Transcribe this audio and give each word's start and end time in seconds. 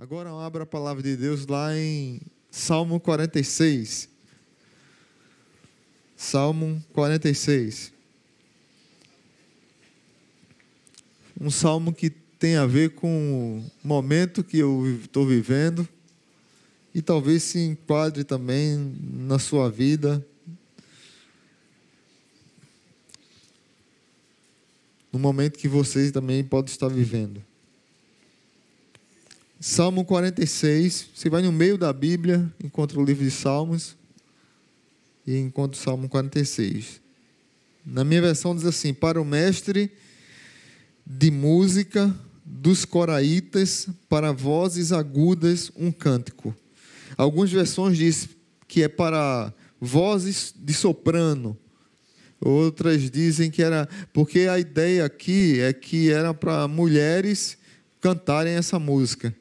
Agora 0.00 0.30
abra 0.30 0.62
a 0.62 0.66
palavra 0.66 1.02
de 1.02 1.16
Deus 1.16 1.44
lá 1.48 1.76
em 1.76 2.20
Salmo 2.52 3.00
46. 3.00 4.08
Salmo 6.16 6.80
46. 6.92 7.92
Um 11.40 11.50
salmo 11.50 11.92
que 11.92 12.10
tem 12.10 12.54
a 12.54 12.64
ver 12.64 12.90
com 12.94 13.58
o 13.58 13.86
momento 13.88 14.44
que 14.44 14.58
eu 14.58 15.00
estou 15.02 15.26
vivendo 15.26 15.86
e 16.94 17.02
talvez 17.02 17.42
se 17.42 17.58
enquadre 17.58 18.22
também 18.22 18.96
na 19.02 19.40
sua 19.40 19.68
vida. 19.68 20.24
No 25.12 25.18
momento 25.18 25.58
que 25.58 25.66
vocês 25.66 26.12
também 26.12 26.44
podem 26.44 26.70
estar 26.70 26.86
vivendo. 26.86 27.47
Salmo 29.60 30.04
46, 30.04 31.08
você 31.12 31.28
vai 31.28 31.42
no 31.42 31.50
meio 31.50 31.76
da 31.76 31.92
Bíblia, 31.92 32.48
encontra 32.62 32.96
o 32.96 33.04
livro 33.04 33.24
de 33.24 33.30
Salmos 33.32 33.96
e 35.26 35.36
encontra 35.36 35.76
o 35.76 35.82
Salmo 35.82 36.08
46. 36.08 37.00
Na 37.84 38.04
minha 38.04 38.22
versão 38.22 38.54
diz 38.54 38.64
assim: 38.64 38.94
Para 38.94 39.20
o 39.20 39.24
mestre 39.24 39.90
de 41.04 41.32
música 41.32 42.14
dos 42.44 42.84
coraitas, 42.84 43.88
para 44.08 44.30
vozes 44.30 44.92
agudas, 44.92 45.72
um 45.74 45.90
cântico. 45.90 46.54
Algumas 47.16 47.50
versões 47.50 47.98
diz 47.98 48.28
que 48.68 48.84
é 48.84 48.88
para 48.88 49.52
vozes 49.80 50.54
de 50.56 50.72
soprano. 50.72 51.58
Outras 52.40 53.10
dizem 53.10 53.50
que 53.50 53.64
era 53.64 53.88
porque 54.12 54.42
a 54.42 54.56
ideia 54.56 55.04
aqui 55.04 55.58
é 55.58 55.72
que 55.72 56.12
era 56.12 56.32
para 56.32 56.68
mulheres 56.68 57.58
cantarem 58.00 58.54
essa 58.54 58.78
música. 58.78 59.34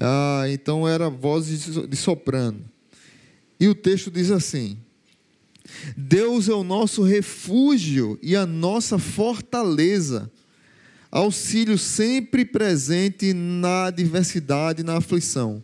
Ah, 0.00 0.44
então 0.48 0.86
era 0.86 1.10
voz 1.10 1.46
de 1.46 1.96
soprano. 1.96 2.64
E 3.58 3.66
o 3.66 3.74
texto 3.74 4.10
diz 4.10 4.30
assim: 4.30 4.78
Deus 5.96 6.48
é 6.48 6.54
o 6.54 6.62
nosso 6.62 7.02
refúgio 7.02 8.18
e 8.22 8.36
a 8.36 8.46
nossa 8.46 8.98
fortaleza, 8.98 10.30
auxílio 11.10 11.76
sempre 11.76 12.44
presente 12.44 13.32
na 13.32 13.86
adversidade 13.86 14.82
e 14.82 14.84
na 14.84 14.98
aflição. 14.98 15.62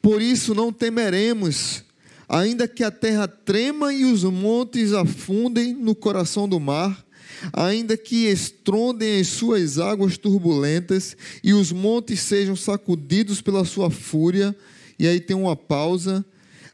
Por 0.00 0.20
isso 0.20 0.54
não 0.54 0.72
temeremos, 0.72 1.84
ainda 2.28 2.66
que 2.66 2.82
a 2.82 2.90
terra 2.90 3.28
trema 3.28 3.92
e 3.92 4.04
os 4.04 4.24
montes 4.24 4.92
afundem 4.92 5.74
no 5.74 5.94
coração 5.94 6.48
do 6.48 6.58
mar, 6.58 7.04
ainda 7.52 7.96
que 7.96 8.26
estrondem 8.26 9.20
as 9.20 9.28
suas 9.28 9.78
águas 9.78 10.16
turbulentas 10.16 11.16
e 11.42 11.52
os 11.52 11.72
montes 11.72 12.20
sejam 12.20 12.56
sacudidos 12.56 13.40
pela 13.40 13.64
sua 13.64 13.90
fúria, 13.90 14.54
e 14.98 15.06
aí 15.06 15.20
tem 15.20 15.36
uma 15.36 15.56
pausa. 15.56 16.24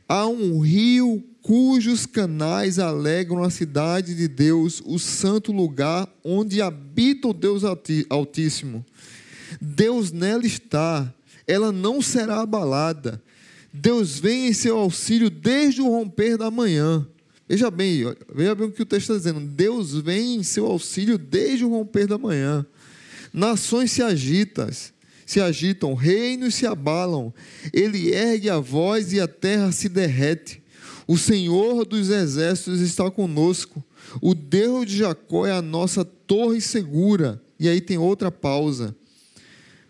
Há 0.09 0.27
um 0.27 0.61
rio 0.61 1.23
cujos 1.43 2.07
canais 2.07 2.79
alegram 2.79 3.43
a 3.43 3.51
cidade 3.51 4.15
de 4.15 4.29
Deus, 4.29 4.83
o 4.85 4.99
santo 4.99 5.53
lugar 5.53 6.09
onde 6.23 6.61
habita 6.61 7.29
o 7.29 7.35
Deus 7.35 7.63
Altíssimo. 8.09 8.85
Deus 9.61 10.13
nela 10.13 10.47
está, 10.47 11.13
ela 11.47 11.73
não 11.73 12.03
será 12.03 12.43
abalada. 12.43 13.23
Deus 13.73 14.19
vem 14.19 14.49
em 14.49 14.53
seu 14.53 14.77
auxílio 14.77 15.31
desde 15.31 15.81
o 15.81 15.89
romper 15.89 16.37
da 16.37 16.51
manhã. 16.51 17.07
Veja 17.51 17.69
bem, 17.69 18.05
veja 18.33 18.55
bem 18.55 18.69
o 18.69 18.71
que 18.71 18.83
o 18.83 18.87
texto 18.87 19.11
está 19.11 19.15
dizendo. 19.17 19.41
Deus 19.41 19.93
vem 20.01 20.37
em 20.37 20.43
seu 20.45 20.67
auxílio 20.67 21.19
desde 21.19 21.65
o 21.65 21.69
romper 21.69 22.07
da 22.07 22.17
manhã. 22.17 22.65
Nações 23.33 23.91
se 23.91 24.01
agitam, 24.01 24.69
se 25.27 25.41
agitam, 25.41 25.95
reinos 25.95 26.55
se 26.55 26.65
abalam. 26.65 27.35
Ele 27.73 28.15
ergue 28.15 28.49
a 28.49 28.61
voz 28.61 29.13
e 29.13 29.19
a 29.19 29.27
terra 29.27 29.73
se 29.73 29.89
derrete. 29.89 30.63
O 31.09 31.19
Senhor 31.19 31.85
dos 31.85 32.09
exércitos 32.09 32.81
está 32.81 33.11
conosco. 33.11 33.83
O 34.23 34.33
Deus 34.33 34.87
de 34.87 34.99
Jacó 34.99 35.45
é 35.45 35.51
a 35.51 35.61
nossa 35.61 36.05
torre 36.05 36.61
segura. 36.61 37.43
E 37.59 37.69
aí 37.69 37.81
tem 37.81 37.99
outra 37.99 38.31
pausa. 38.31 38.95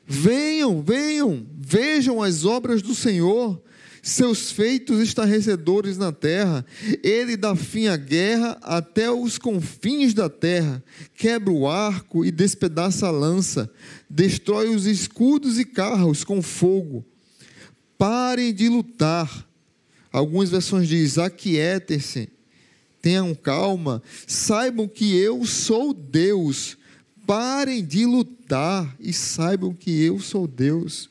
Venham, 0.07 0.81
venham, 0.81 1.47
vejam 1.59 2.23
as 2.23 2.47
obras 2.47 2.81
do 2.81 2.95
Senhor 2.95 3.61
seus 4.03 4.51
feitos 4.51 5.01
estarrecedores 5.01 5.99
na 5.99 6.13
terra. 6.13 6.65
Ele 7.03 7.37
dá 7.37 7.55
fim 7.55 7.87
à 7.87 7.97
guerra 7.97 8.59
até 8.63 9.11
os 9.11 9.39
confins 9.39 10.15
da 10.15 10.29
terra, 10.29 10.83
quebra 11.15 11.53
o 11.53 11.69
arco 11.69 12.25
e 12.25 12.31
despedaça 12.31 13.07
a 13.07 13.11
lança, 13.11 13.71
destrói 14.09 14.69
os 14.75 14.87
escudos 14.87 15.59
e 15.59 15.65
carros 15.65 16.25
com 16.25 16.41
fogo. 16.43 17.05
Parem 17.99 18.55
de 18.55 18.69
lutar. 18.69 19.47
Algumas 20.13 20.51
versões 20.51 20.89
dizem: 20.89 21.23
aquietem-se, 21.23 22.29
tenham 23.01 23.35
calma, 23.35 24.03
saibam 24.27 24.89
que 24.89 25.17
eu 25.17 25.45
sou 25.45 25.93
Deus. 25.93 26.77
Parem 27.27 27.85
de 27.85 28.07
lutar 28.07 28.97
e 28.99 29.13
saibam 29.13 29.73
que 29.73 30.03
eu 30.03 30.19
sou 30.19 30.49
Deus. 30.49 31.09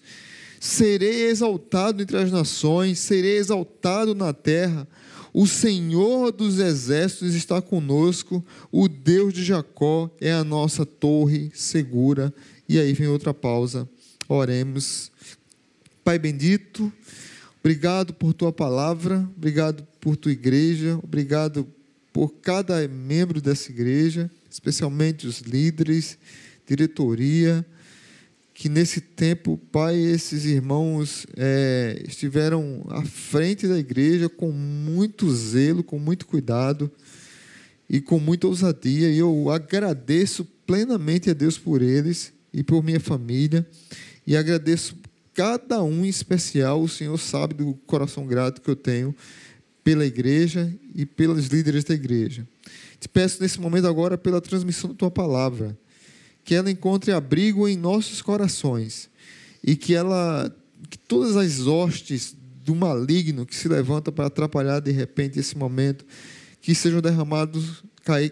Serei 0.59 1.27
exaltado 1.27 2.03
entre 2.03 2.17
as 2.17 2.31
nações, 2.31 2.99
serei 2.99 3.37
exaltado 3.37 4.13
na 4.13 4.33
terra. 4.33 4.85
O 5.33 5.47
Senhor 5.47 6.31
dos 6.31 6.59
exércitos 6.59 7.33
está 7.33 7.61
conosco, 7.61 8.43
o 8.71 8.89
Deus 8.89 9.33
de 9.33 9.43
Jacó 9.43 10.09
é 10.19 10.33
a 10.33 10.43
nossa 10.43 10.85
torre 10.85 11.49
segura. 11.53 12.33
E 12.67 12.77
aí 12.77 12.93
vem 12.93 13.07
outra 13.07 13.33
pausa. 13.33 13.87
Oremos. 14.27 15.11
Pai 16.03 16.19
bendito, 16.19 16.91
obrigado 17.59 18.13
por 18.13 18.33
tua 18.33 18.51
palavra, 18.51 19.29
obrigado 19.37 19.87
por 20.01 20.17
tua 20.17 20.31
igreja, 20.31 20.99
obrigado 21.01 21.67
por 22.11 22.33
cada 22.41 22.85
membro 22.87 23.39
dessa 23.39 23.71
igreja, 23.71 24.29
especialmente 24.49 25.27
os 25.27 25.39
líderes, 25.39 26.17
diretoria 26.67 27.65
que 28.59 28.67
nesse 28.67 28.99
tempo, 28.99 29.57
Pai, 29.71 29.95
esses 29.95 30.43
irmãos 30.43 31.25
é, 31.37 32.03
estiveram 32.05 32.85
à 32.89 33.05
frente 33.05 33.65
da 33.65 33.79
igreja 33.79 34.27
com 34.27 34.51
muito 34.51 35.33
zelo, 35.33 35.81
com 35.81 35.97
muito 35.97 36.27
cuidado 36.27 36.91
e 37.89 38.01
com 38.01 38.19
muita 38.19 38.47
ousadia. 38.47 39.09
E 39.09 39.17
eu 39.17 39.49
agradeço 39.49 40.43
plenamente 40.67 41.29
a 41.29 41.33
Deus 41.33 41.57
por 41.57 41.81
eles 41.81 42.33
e 42.53 42.61
por 42.61 42.83
minha 42.83 42.99
família. 42.99 43.65
E 44.27 44.35
agradeço 44.35 44.97
cada 45.33 45.81
um 45.81 46.03
em 46.03 46.09
especial. 46.09 46.81
O 46.81 46.89
Senhor 46.89 47.17
sabe 47.17 47.53
do 47.53 47.73
coração 47.87 48.27
grato 48.27 48.59
que 48.61 48.69
eu 48.69 48.75
tenho 48.75 49.15
pela 49.85 50.05
igreja 50.05 50.69
e 50.93 51.05
pelos 51.05 51.47
líderes 51.47 51.85
da 51.85 51.93
igreja. 51.93 52.45
Te 52.99 53.07
peço 53.07 53.41
nesse 53.41 53.57
momento 53.61 53.87
agora 53.87 54.17
pela 54.17 54.41
transmissão 54.41 54.89
da 54.89 54.97
tua 54.97 55.09
palavra 55.09 55.77
que 56.43 56.55
ela 56.55 56.71
encontre 56.71 57.11
abrigo 57.11 57.67
em 57.67 57.77
nossos 57.77 58.21
corações 58.21 59.09
e 59.63 59.75
que 59.75 59.93
ela 59.93 60.53
que 60.89 60.97
todas 60.97 61.35
as 61.35 61.67
hostes 61.67 62.35
do 62.63 62.73
maligno 62.73 63.45
que 63.45 63.55
se 63.55 63.67
levanta 63.67 64.11
para 64.11 64.27
atrapalhar 64.27 64.79
de 64.79 64.91
repente 64.91 65.39
esse 65.39 65.57
momento 65.57 66.05
que 66.61 66.73
sejam 66.73 67.01
derramados 67.01 67.83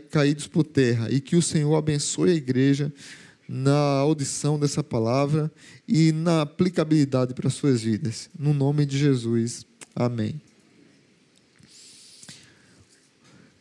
caídos 0.09 0.47
por 0.47 0.63
terra 0.63 1.09
e 1.11 1.19
que 1.19 1.35
o 1.35 1.41
Senhor 1.41 1.75
abençoe 1.75 2.31
a 2.31 2.35
igreja 2.35 2.91
na 3.47 3.99
audição 3.99 4.59
dessa 4.59 4.83
palavra 4.83 5.51
e 5.87 6.11
na 6.11 6.41
aplicabilidade 6.41 7.33
para 7.33 7.47
as 7.47 7.53
suas 7.53 7.81
vidas. 7.81 8.29
No 8.37 8.53
nome 8.53 8.85
de 8.85 8.97
Jesus. 8.97 9.65
Amém. 9.95 10.41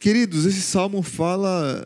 Queridos, 0.00 0.44
esse 0.44 0.62
salmo 0.62 1.02
fala 1.02 1.84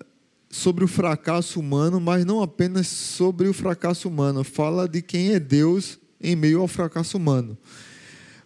sobre 0.51 0.85
o 0.85 0.89
fracasso 0.89 1.61
humano, 1.61 2.01
mas 2.01 2.25
não 2.25 2.43
apenas 2.43 2.89
sobre 2.89 3.49
o 3.49 3.55
fracasso 3.55 4.09
humano, 4.09 4.43
fala 4.43 4.89
de 4.89 5.01
quem 5.01 5.33
é 5.33 5.39
Deus 5.39 5.99
em 6.21 6.35
meio 6.35 6.61
ao 6.61 6.69
fracasso 6.69 7.17
humano. 7.17 7.57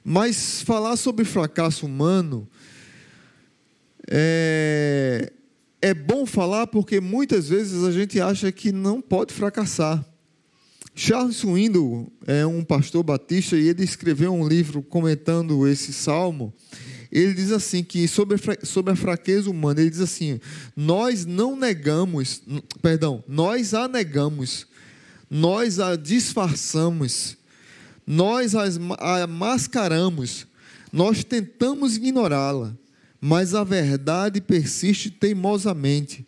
Mas 0.04 0.60
falar 0.60 0.96
sobre 0.96 1.24
fracasso 1.24 1.86
humano 1.86 2.46
é, 4.10 5.32
é 5.80 5.94
bom 5.94 6.26
falar 6.26 6.66
porque 6.66 7.00
muitas 7.00 7.48
vezes 7.48 7.82
a 7.82 7.90
gente 7.90 8.20
acha 8.20 8.52
que 8.52 8.70
não 8.70 9.00
pode 9.00 9.32
fracassar. 9.32 10.04
Charles 10.94 11.36
Swindoll 11.36 12.12
é 12.26 12.46
um 12.46 12.62
pastor 12.62 13.02
batista 13.02 13.56
e 13.56 13.68
ele 13.68 13.82
escreveu 13.82 14.32
um 14.32 14.46
livro 14.46 14.82
comentando 14.82 15.66
esse 15.66 15.92
salmo 15.92 16.52
ele 17.14 17.32
diz 17.32 17.52
assim 17.52 17.84
que 17.84 18.08
sobre 18.08 18.36
sobre 18.64 18.92
a 18.92 18.96
fraqueza 18.96 19.48
humana, 19.48 19.80
ele 19.80 19.90
diz 19.90 20.00
assim: 20.00 20.40
nós 20.76 21.24
não 21.24 21.56
negamos, 21.56 22.42
perdão, 22.82 23.22
nós 23.28 23.72
a 23.72 23.86
negamos, 23.86 24.66
nós 25.30 25.78
a 25.78 25.94
disfarçamos, 25.94 27.36
nós 28.04 28.54
a 28.54 29.26
mascaramos, 29.28 30.46
nós 30.92 31.22
tentamos 31.22 31.96
ignorá-la, 31.96 32.76
mas 33.20 33.54
a 33.54 33.62
verdade 33.62 34.40
persiste 34.40 35.08
teimosamente. 35.08 36.26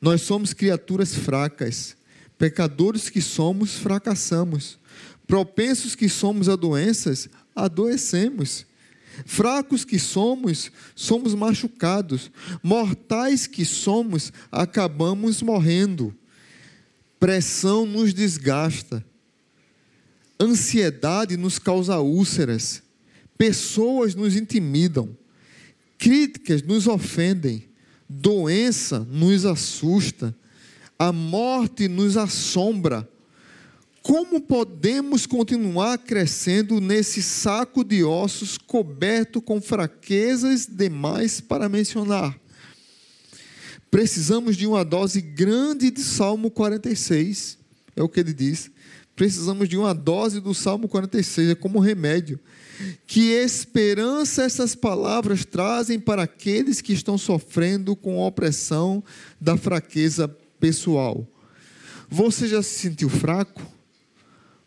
Nós 0.00 0.22
somos 0.22 0.52
criaturas 0.52 1.14
fracas, 1.14 1.96
pecadores 2.38 3.08
que 3.08 3.20
somos, 3.20 3.74
fracassamos. 3.74 4.78
Propensos 5.26 5.94
que 5.94 6.08
somos 6.08 6.48
a 6.48 6.56
doenças, 6.56 7.28
adoecemos. 7.56 8.66
Fracos 9.26 9.84
que 9.84 9.98
somos, 9.98 10.70
somos 10.94 11.34
machucados. 11.34 12.30
Mortais 12.62 13.46
que 13.46 13.64
somos, 13.64 14.32
acabamos 14.50 15.42
morrendo. 15.42 16.14
Pressão 17.18 17.86
nos 17.86 18.12
desgasta. 18.12 19.04
Ansiedade 20.38 21.36
nos 21.36 21.58
causa 21.58 22.00
úlceras. 22.00 22.82
Pessoas 23.38 24.14
nos 24.14 24.36
intimidam. 24.36 25.16
Críticas 25.98 26.62
nos 26.62 26.86
ofendem. 26.86 27.68
Doença 28.08 29.00
nos 29.00 29.44
assusta. 29.44 30.34
A 30.98 31.12
morte 31.12 31.88
nos 31.88 32.16
assombra 32.16 33.08
como 34.04 34.38
podemos 34.38 35.24
continuar 35.24 35.96
crescendo 35.96 36.78
nesse 36.78 37.22
saco 37.22 37.82
de 37.82 38.04
ossos 38.04 38.58
coberto 38.58 39.40
com 39.40 39.62
fraquezas 39.62 40.66
demais 40.70 41.40
para 41.40 41.70
mencionar? 41.70 42.38
Precisamos 43.90 44.58
de 44.58 44.66
uma 44.66 44.84
dose 44.84 45.22
grande 45.22 45.90
de 45.90 46.02
Salmo 46.02 46.50
46, 46.50 47.56
é 47.96 48.02
o 48.02 48.08
que 48.08 48.20
ele 48.20 48.34
diz. 48.34 48.70
Precisamos 49.16 49.70
de 49.70 49.78
uma 49.78 49.94
dose 49.94 50.38
do 50.38 50.52
Salmo 50.52 50.86
46, 50.86 51.52
é 51.52 51.54
como 51.54 51.78
remédio. 51.78 52.38
Que 53.06 53.30
esperança 53.30 54.42
essas 54.42 54.74
palavras 54.74 55.46
trazem 55.46 55.98
para 55.98 56.24
aqueles 56.24 56.82
que 56.82 56.92
estão 56.92 57.16
sofrendo 57.16 57.96
com 57.96 58.22
a 58.22 58.26
opressão 58.26 59.02
da 59.40 59.56
fraqueza 59.56 60.28
pessoal. 60.60 61.26
Você 62.10 62.46
já 62.46 62.62
se 62.62 62.80
sentiu 62.80 63.08
fraco? 63.08 63.72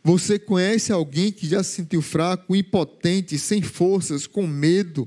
Você 0.07 0.39
conhece 0.39 0.89
alguém 0.94 1.33
que 1.33 1.45
já 1.45 1.62
se 1.62 1.71
sentiu 1.71 2.01
fraco, 2.01 2.56
impotente, 2.56 3.38
sem 3.38 3.62
forças, 3.62 4.25
com 4.25 4.48
medo, 4.48 5.06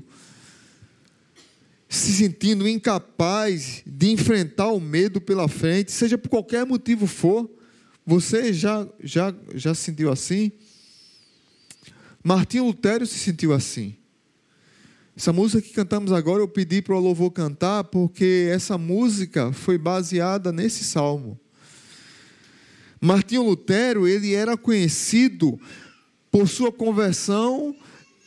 se 1.89 2.13
sentindo 2.13 2.67
incapaz 2.67 3.81
de 3.83 4.11
enfrentar 4.11 4.67
o 4.67 4.79
medo 4.79 5.19
pela 5.19 5.47
frente, 5.47 5.91
seja 5.91 6.19
por 6.19 6.29
qualquer 6.29 6.67
motivo 6.67 7.07
for? 7.07 7.49
Você 8.05 8.53
já 8.53 8.87
já 9.03 9.33
já 9.55 9.73
se 9.73 9.85
sentiu 9.85 10.11
assim? 10.11 10.51
Martinho 12.23 12.65
Lutero 12.65 13.07
se 13.07 13.17
sentiu 13.17 13.53
assim. 13.53 13.95
Essa 15.17 15.33
música 15.33 15.63
que 15.63 15.73
cantamos 15.73 16.11
agora 16.11 16.43
eu 16.43 16.47
pedi 16.47 16.79
para 16.79 16.95
o 16.95 16.99
louvor 16.99 17.31
cantar 17.31 17.85
porque 17.85 18.51
essa 18.53 18.77
música 18.77 19.51
foi 19.51 19.79
baseada 19.79 20.51
nesse 20.51 20.83
salmo. 20.83 21.40
Martinho 23.01 23.41
Lutero 23.41 24.07
ele 24.07 24.35
era 24.35 24.55
conhecido 24.55 25.59
por 26.31 26.47
sua 26.47 26.71
conversão 26.71 27.75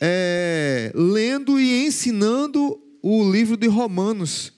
é, 0.00 0.90
lendo 0.94 1.60
e 1.60 1.86
ensinando 1.86 2.78
o 3.00 3.30
livro 3.30 3.56
de 3.56 3.68
Romanos. 3.68 4.52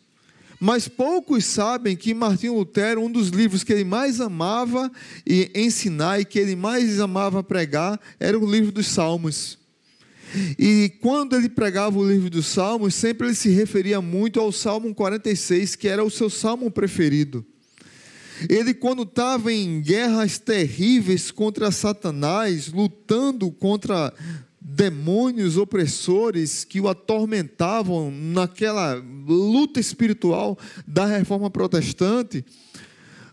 Mas 0.59 0.89
poucos 0.89 1.45
sabem 1.45 1.95
que 1.95 2.15
Martinho 2.15 2.55
Lutero, 2.55 3.03
um 3.03 3.13
dos 3.13 3.29
livros 3.29 3.63
que 3.63 3.75
ele 3.75 3.85
mais 3.85 4.21
amava 4.21 4.91
e 5.27 5.51
ensinar 5.55 6.19
e 6.19 6.25
que 6.25 6.39
ele 6.39 6.57
mais 6.57 6.99
amava 6.99 7.45
pregar, 7.45 8.01
era 8.19 8.39
o 8.39 8.51
livro 8.51 8.73
dos 8.73 8.87
Salmos. 8.87 9.59
E 10.59 10.93
quando 11.03 11.37
ele 11.37 11.51
pregava 11.51 11.99
o 11.99 12.09
livro 12.09 12.31
dos 12.31 12.47
Salmos, 12.47 12.95
sempre 12.95 13.27
ele 13.27 13.35
se 13.35 13.51
referia 13.51 14.01
muito 14.01 14.41
ao 14.41 14.51
Salmo 14.51 14.95
46, 14.95 15.77
que 15.77 15.89
era 15.89 16.03
o 16.03 16.11
seu 16.11 16.31
salmo 16.31 16.71
preferido. 16.71 17.45
Ele, 18.49 18.75
quando 18.75 19.03
estava 19.03 19.53
em 19.53 19.81
guerras 19.81 20.39
terríveis 20.39 21.31
contra 21.31 21.71
Satanás, 21.71 22.69
lutando 22.73 23.51
contra 23.51 24.13
demônios 24.61 25.57
opressores 25.57 26.65
que 26.65 26.81
o 26.81 26.89
atormentavam 26.89 28.11
naquela 28.11 28.95
luta 29.27 29.79
espiritual 29.79 30.59
da 30.87 31.07
reforma 31.07 31.49
protestante, 31.49 32.45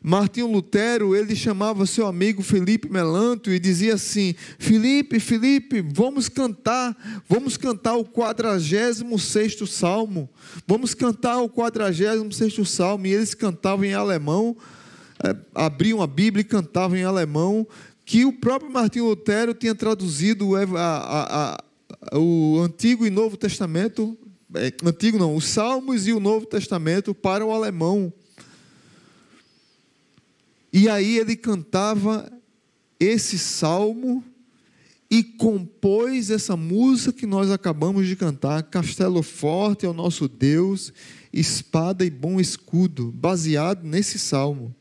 Martinho 0.06 0.52
Lutero, 0.52 1.16
ele 1.16 1.34
chamava 1.34 1.86
seu 1.86 2.06
amigo 2.06 2.44
Felipe 2.44 2.92
Melanto 2.92 3.50
e 3.50 3.58
dizia 3.58 3.94
assim: 3.94 4.36
Felipe, 4.60 5.18
Felipe, 5.18 5.82
vamos 5.82 6.28
cantar, 6.28 7.24
vamos 7.30 7.56
cantar 7.56 7.96
o 7.96 8.04
46 8.04 9.56
salmo, 9.66 10.30
vamos 10.68 10.94
cantar 10.94 11.38
o 11.38 11.48
46 11.48 12.70
salmo. 12.70 13.08
E 13.08 13.14
eles 13.14 13.34
cantavam 13.34 13.86
em 13.86 13.94
alemão, 13.94 14.58
abriam 15.54 16.02
a 16.02 16.08
Bíblia 16.08 16.42
e 16.42 16.46
cantavam 16.46 16.98
em 16.98 17.04
alemão, 17.04 17.68
que 18.06 18.26
o 18.26 18.34
próprio 18.34 18.72
Martinho 18.72 19.06
Lutero 19.06 19.54
tinha 19.54 19.74
traduzido 19.74 20.56
a, 20.56 20.64
a, 20.64 21.56
a, 22.12 22.18
o 22.18 22.60
Antigo 22.62 23.06
e 23.06 23.10
Novo 23.10 23.38
Testamento, 23.38 24.18
é, 24.56 24.72
Antigo 24.84 25.18
não, 25.18 25.36
os 25.36 25.46
Salmos 25.46 26.08
e 26.08 26.14
o 26.14 26.20
Novo 26.20 26.46
Testamento 26.46 27.14
para 27.14 27.46
o 27.46 27.52
alemão. 27.52 28.12
E 30.72 30.90
aí 30.90 31.18
ele 31.18 31.36
cantava 31.36 32.32
esse 33.00 33.38
salmo 33.38 34.24
e 35.10 35.24
compôs 35.24 36.32
essa 36.32 36.58
música 36.58 37.14
que 37.14 37.28
nós 37.28 37.52
acabamos 37.52 38.08
de 38.08 38.16
cantar, 38.16 38.64
Castelo 38.64 39.22
Forte 39.22 39.86
é 39.86 39.90
o 39.90 39.94
nosso 39.94 40.28
Deus, 40.28 40.92
espada 41.32 42.04
e 42.04 42.10
bom 42.10 42.40
escudo, 42.40 43.12
baseado 43.12 43.84
nesse 43.84 44.18
salmo. 44.18 44.76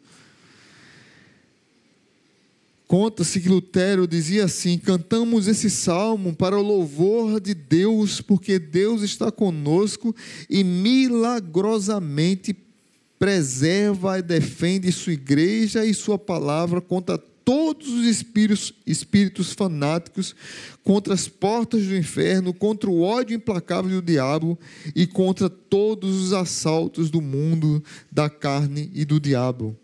Conta-se 2.93 3.41
que 3.41 3.49
Lutero 3.49 4.07
dizia 4.07 4.45
assim: 4.45 4.77
cantamos 4.77 5.49
esse 5.49 5.71
salmo 5.71 6.37
para 6.37 6.59
o 6.59 6.63
louvor 6.63 7.41
de 7.41 7.55
Deus, 7.55 8.21
porque 8.21 8.59
Deus 8.59 9.01
está 9.01 9.33
conosco 9.33 10.15
e 10.51 10.63
milagrosamente 10.63 12.55
preserva 13.19 14.19
e 14.19 14.23
defende 14.23 14.93
sua 14.93 15.15
igreja 15.15 15.87
e 15.87 15.95
sua 15.95 16.19
palavra 16.19 16.83
contra 16.83 17.17
todos 17.17 17.89
os 17.89 18.05
espíritos, 18.05 18.75
espíritos 18.87 19.55
fanáticos, 19.55 20.37
contra 20.85 21.15
as 21.15 21.27
portas 21.27 21.87
do 21.87 21.97
inferno, 21.97 22.53
contra 22.53 22.91
o 22.91 23.01
ódio 23.01 23.35
implacável 23.35 24.03
do 24.03 24.07
diabo 24.07 24.59
e 24.95 25.07
contra 25.07 25.49
todos 25.49 26.25
os 26.25 26.35
assaltos 26.35 27.09
do 27.09 27.23
mundo, 27.23 27.83
da 28.11 28.29
carne 28.29 28.91
e 28.93 29.03
do 29.07 29.19
diabo. 29.19 29.79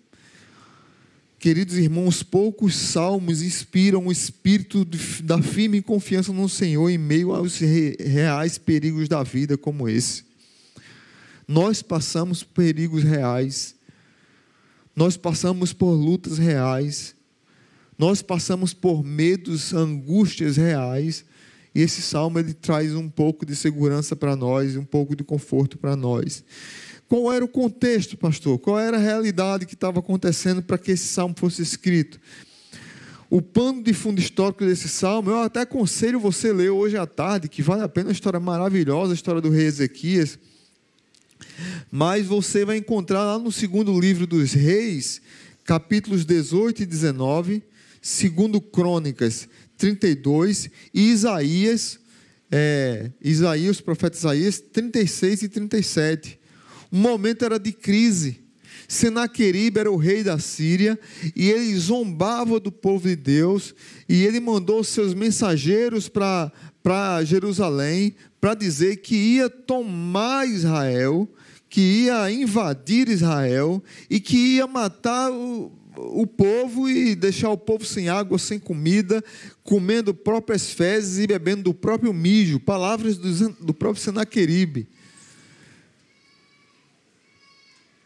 Queridos 1.38 1.76
irmãos, 1.76 2.20
poucos 2.20 2.75
salmos 2.75 3.43
inspiram 3.43 4.08
o 4.08 4.12
espírito 4.12 4.85
da 5.23 5.40
firme 5.40 5.81
confiança 5.81 6.32
no 6.32 6.49
Senhor 6.49 6.90
em 6.90 6.99
meio 6.99 7.32
aos 7.32 7.59
reais 7.59 8.59
perigos 8.59 9.09
da 9.09 9.23
vida 9.23 9.57
como 9.57 9.88
esse. 9.88 10.25
Nós 11.47 11.80
passamos 11.80 12.42
por 12.42 12.54
perigos 12.54 13.04
reais, 13.04 13.76
nós 14.97 15.16
passamos 15.16 15.73
por 15.73 15.92
lutas 15.92 16.38
reais, 16.38 17.14
nós 17.97 18.21
passamos 18.21 18.75
por 18.75 19.04
medos, 19.04 19.73
angústias 19.73 20.57
reais, 20.57 21.25
e 21.73 21.80
esse 21.80 22.02
salmo 22.02 22.40
ele 22.40 22.52
traz 22.52 22.97
um 22.97 23.09
pouco 23.09 23.47
de 23.47 23.54
segurança 23.54 24.16
para 24.16 24.35
nós, 24.35 24.75
um 24.75 24.85
pouco 24.85 25.14
de 25.14 25.23
conforto 25.23 25.78
para 25.78 25.95
nós. 25.95 26.42
Qual 27.09 27.33
era 27.33 27.43
o 27.43 27.49
contexto, 27.49 28.19
pastor? 28.19 28.59
Qual 28.59 28.79
era 28.79 28.99
a 28.99 29.00
realidade 29.00 29.65
que 29.65 29.73
estava 29.73 30.00
acontecendo 30.00 30.62
para 30.62 30.77
que 30.77 30.93
esse 30.93 31.07
salmo 31.07 31.35
fosse 31.38 31.62
escrito? 31.62 32.21
O 33.31 33.41
pano 33.41 33.83
de 33.83 33.95
fundo 33.95 34.21
histórico 34.21 34.65
desse 34.65 34.88
salmo, 34.88 35.31
eu 35.31 35.38
até 35.38 35.61
aconselho 35.61 36.21
você 36.21 36.53
ler 36.53 36.71
hoje 36.71 36.97
à 36.99 37.07
tarde, 37.07 37.49
que 37.49 37.62
vale 37.62 37.83
a 37.83 37.88
pena, 37.88 38.09
uma 38.09 38.12
história 38.12 38.38
maravilhosa, 38.38 39.12
a 39.12 39.15
história 39.15 39.41
do 39.41 39.49
rei 39.49 39.67
Ezequias. 39.67 40.38
Mas 41.91 42.27
você 42.27 42.65
vai 42.65 42.77
encontrar 42.77 43.25
lá 43.25 43.38
no 43.38 43.50
segundo 43.50 43.99
livro 43.99 44.27
dos 44.27 44.53
reis, 44.53 45.23
capítulos 45.65 46.27
18 46.27 46.83
e 46.83 46.87
19, 46.87 47.62
segundo 48.03 48.61
Crônicas 48.61 49.49
32 49.79 50.69
e 50.93 51.11
Isaías, 51.11 51.99
é, 52.50 53.11
Isaías, 53.23 53.79
o 53.79 53.85
profeta 53.85 54.17
Isaías 54.17 54.59
36 54.59 55.43
e 55.43 55.49
37. 55.49 56.38
O 56.90 56.97
momento 56.97 57.45
era 57.45 57.59
de 57.59 57.73
crise. 57.73 58.49
Senaqueribe 58.88 59.78
era 59.78 59.92
o 59.92 59.97
rei 59.97 60.25
da 60.25 60.38
Síria 60.38 60.99
e 61.37 61.50
ele 61.50 61.76
zombava 61.76 62.59
do 62.59 62.73
povo 62.73 63.07
de 63.07 63.14
Deus 63.14 63.75
e 64.09 64.25
ele 64.25 64.40
mandou 64.40 64.83
seus 64.83 65.12
mensageiros 65.12 66.09
para 66.09 67.23
Jerusalém 67.23 68.14
para 68.40 68.54
dizer 68.54 68.97
que 68.97 69.14
ia 69.14 69.50
tomar 69.50 70.49
Israel, 70.49 71.28
que 71.68 72.04
ia 72.04 72.30
invadir 72.30 73.09
Israel 73.09 73.83
e 74.09 74.18
que 74.18 74.57
ia 74.57 74.66
matar 74.66 75.30
o, 75.30 75.71
o 75.95 76.26
povo 76.26 76.88
e 76.88 77.14
deixar 77.14 77.50
o 77.50 77.59
povo 77.59 77.85
sem 77.85 78.09
água, 78.09 78.38
sem 78.38 78.59
comida, 78.59 79.23
comendo 79.62 80.14
próprias 80.14 80.71
fezes 80.71 81.18
e 81.18 81.26
bebendo 81.26 81.64
do 81.64 81.75
próprio 81.75 82.14
mijo, 82.14 82.59
palavras 82.59 83.18
do, 83.18 83.50
do 83.61 83.75
próprio 83.75 84.02
Senaqueribe. 84.02 84.88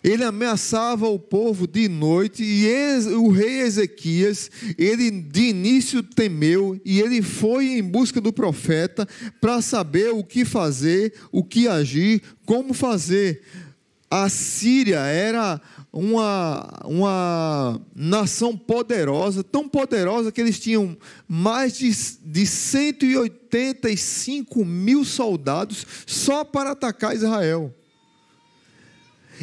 Ele 0.02 0.24
ameaçava 0.24 1.06
o 1.06 1.18
povo 1.18 1.66
de 1.66 1.86
noite 1.88 2.42
e 2.42 2.66
o 3.14 3.28
rei 3.28 3.60
Ezequias, 3.60 4.50
ele 4.76 5.10
de 5.10 5.50
início 5.50 6.02
temeu 6.02 6.80
e 6.84 7.00
ele 7.00 7.22
foi 7.22 7.78
em 7.78 7.82
busca 7.82 8.20
do 8.20 8.32
profeta 8.32 9.06
para 9.40 9.62
saber 9.62 10.12
o 10.12 10.24
que 10.24 10.44
fazer, 10.44 11.14
o 11.30 11.44
que 11.44 11.68
agir, 11.68 12.20
como 12.44 12.74
fazer. 12.74 13.42
A 14.10 14.28
Síria 14.28 14.98
era 14.98 15.60
uma, 15.92 16.80
uma 16.84 17.80
nação 17.94 18.56
poderosa, 18.56 19.44
tão 19.44 19.68
poderosa 19.68 20.32
que 20.32 20.40
eles 20.40 20.58
tinham 20.58 20.96
mais 21.28 21.78
de, 21.78 21.92
de 22.24 22.46
185 22.46 24.64
mil 24.64 25.04
soldados 25.04 25.86
só 26.06 26.42
para 26.44 26.70
atacar 26.72 27.14
Israel. 27.14 27.72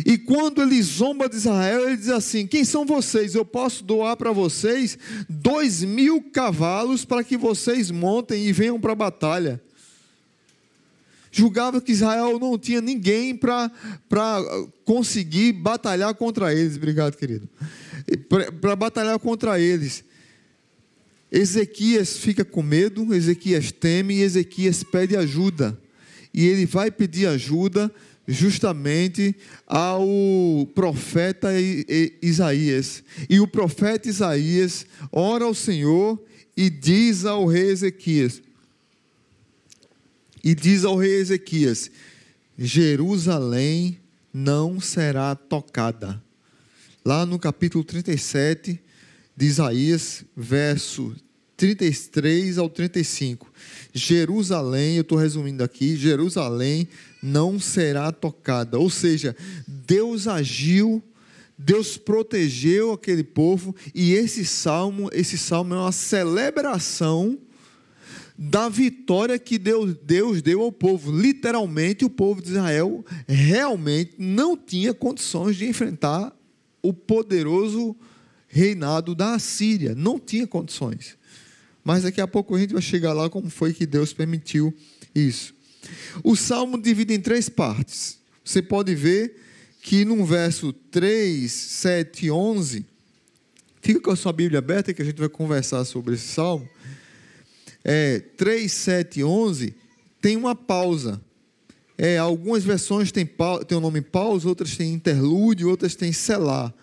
E 0.05 0.17
quando 0.17 0.61
ele 0.61 0.81
zomba 0.81 1.27
de 1.27 1.35
Israel, 1.35 1.87
ele 1.87 1.97
diz 1.97 2.09
assim: 2.09 2.47
Quem 2.47 2.63
são 2.63 2.85
vocês? 2.85 3.35
Eu 3.35 3.43
posso 3.43 3.83
doar 3.83 4.15
para 4.15 4.31
vocês 4.31 4.97
dois 5.27 5.83
mil 5.83 6.21
cavalos 6.31 7.03
para 7.03 7.23
que 7.23 7.37
vocês 7.37 7.91
montem 7.91 8.47
e 8.47 8.53
venham 8.53 8.79
para 8.79 8.93
a 8.93 8.95
batalha. 8.95 9.61
Julgava 11.31 11.79
que 11.79 11.91
Israel 11.91 12.39
não 12.39 12.57
tinha 12.57 12.81
ninguém 12.81 13.35
para 13.35 13.71
conseguir 14.83 15.53
batalhar 15.53 16.13
contra 16.15 16.53
eles. 16.53 16.75
Obrigado, 16.75 17.15
querido. 17.15 17.47
Para 18.59 18.75
batalhar 18.75 19.19
contra 19.19 19.59
eles. 19.59 20.03
Ezequias 21.31 22.17
fica 22.17 22.43
com 22.43 22.63
medo, 22.63 23.13
Ezequias 23.13 23.71
teme 23.71 24.15
e 24.15 24.21
Ezequias 24.21 24.83
pede 24.83 25.15
ajuda. 25.15 25.79
E 26.33 26.47
ele 26.47 26.65
vai 26.65 26.89
pedir 26.89 27.27
ajuda 27.27 27.93
justamente 28.29 29.35
ao 29.65 30.07
profeta 30.75 31.49
Isaías. 32.21 33.03
E 33.27 33.39
o 33.39 33.47
profeta 33.47 34.07
Isaías 34.07 34.85
ora 35.11 35.45
ao 35.45 35.53
Senhor 35.53 36.23
e 36.55 36.69
diz 36.69 37.25
ao 37.25 37.47
rei 37.47 37.71
Ezequias: 37.71 38.41
e 40.43 40.55
diz 40.55 40.85
ao 40.85 40.95
rei 40.95 41.15
Ezequias: 41.15 41.91
Jerusalém 42.57 43.99
não 44.33 44.79
será 44.79 45.35
tocada. 45.35 46.21
Lá 47.03 47.25
no 47.25 47.39
capítulo 47.39 47.83
37 47.83 48.79
de 49.35 49.45
Isaías, 49.45 50.23
verso 50.35 51.15
33 51.57 52.57
ao 52.57 52.69
35. 52.69 53.51
Jerusalém, 53.93 54.95
eu 54.95 55.01
estou 55.01 55.17
resumindo 55.17 55.63
aqui, 55.63 55.95
Jerusalém 55.95 56.87
não 57.21 57.59
será 57.59 58.11
tocada. 58.11 58.79
Ou 58.79 58.89
seja, 58.89 59.35
Deus 59.67 60.27
agiu, 60.27 61.03
Deus 61.57 61.97
protegeu 61.97 62.93
aquele 62.93 63.23
povo, 63.23 63.75
e 63.93 64.13
esse 64.13 64.45
salmo, 64.45 65.09
esse 65.11 65.37
salmo 65.37 65.73
é 65.73 65.77
uma 65.77 65.91
celebração 65.91 67.37
da 68.41 68.69
vitória 68.69 69.37
que 69.37 69.59
Deus, 69.59 69.95
Deus 70.01 70.41
deu 70.41 70.61
ao 70.61 70.71
povo. 70.71 71.11
Literalmente, 71.11 72.05
o 72.05 72.09
povo 72.09 72.41
de 72.41 72.51
Israel 72.51 73.03
realmente 73.27 74.13
não 74.17 74.55
tinha 74.55 74.93
condições 74.93 75.57
de 75.57 75.65
enfrentar 75.65 76.33
o 76.81 76.93
poderoso 76.93 77.93
reinado 78.47 79.13
da 79.13 79.33
Assíria. 79.33 79.93
Não 79.93 80.17
tinha 80.17 80.47
condições. 80.47 81.17
Mas 81.83 82.03
daqui 82.03 82.21
a 82.21 82.27
pouco 82.27 82.55
a 82.55 82.59
gente 82.59 82.71
vai 82.71 82.81
chegar 82.81 83.11
lá 83.11 83.29
como 83.29 83.49
foi 83.49 83.73
que 83.73 83.85
Deus 83.85 84.13
permitiu 84.13 84.73
isso. 85.13 85.53
O 86.23 86.35
salmo 86.35 86.81
divide 86.81 87.13
em 87.13 87.19
três 87.19 87.49
partes. 87.49 88.19
Você 88.43 88.61
pode 88.61 88.95
ver 88.95 89.35
que 89.81 90.03
no 90.03 90.25
verso 90.25 90.73
3, 90.73 91.51
7 91.51 92.25
e 92.25 92.31
11, 92.31 92.85
fica 93.81 94.01
com 94.01 94.11
a 94.11 94.15
sua 94.15 94.33
Bíblia 94.33 94.59
aberta 94.59 94.93
que 94.93 95.01
a 95.01 95.05
gente 95.05 95.19
vai 95.19 95.29
conversar 95.29 95.85
sobre 95.85 96.15
esse 96.15 96.27
salmo 96.27 96.67
é, 97.83 98.19
3, 98.19 98.71
7 98.71 99.19
e 99.19 99.23
11, 99.23 99.73
tem 100.21 100.35
uma 100.35 100.55
pausa. 100.55 101.21
É, 101.97 102.17
algumas 102.17 102.63
versões 102.63 103.11
têm, 103.11 103.27
têm 103.67 103.77
o 103.77 103.81
nome 103.81 104.01
pausa, 104.01 104.47
outras 104.47 104.77
têm 104.77 104.93
interlúdio, 104.93 105.69
outras 105.69 105.95
têm 105.95 106.13
selar. 106.13 106.73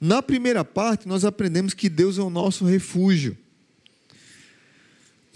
Na 0.00 0.20
primeira 0.20 0.64
parte, 0.64 1.08
nós 1.08 1.24
aprendemos 1.24 1.72
que 1.72 1.88
Deus 1.88 2.18
é 2.18 2.22
o 2.22 2.28
nosso 2.28 2.64
refúgio. 2.64 3.36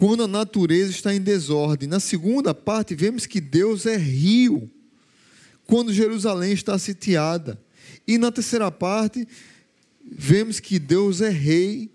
Quando 0.01 0.23
a 0.23 0.27
natureza 0.27 0.91
está 0.91 1.15
em 1.15 1.21
desordem. 1.21 1.87
Na 1.87 2.01
segunda 2.01 2.55
parte, 2.55 2.95
vemos 2.95 3.27
que 3.27 3.39
Deus 3.39 3.85
é 3.85 3.99
rio. 3.99 4.71
Quando 5.67 5.93
Jerusalém 5.93 6.53
está 6.53 6.79
sitiada. 6.79 7.63
E 8.09 8.17
na 8.17 8.33
terceira 8.33 8.71
parte, 8.71 9.29
vemos 10.03 10.59
que 10.59 10.79
Deus 10.79 11.21
é 11.21 11.29
rei 11.29 11.91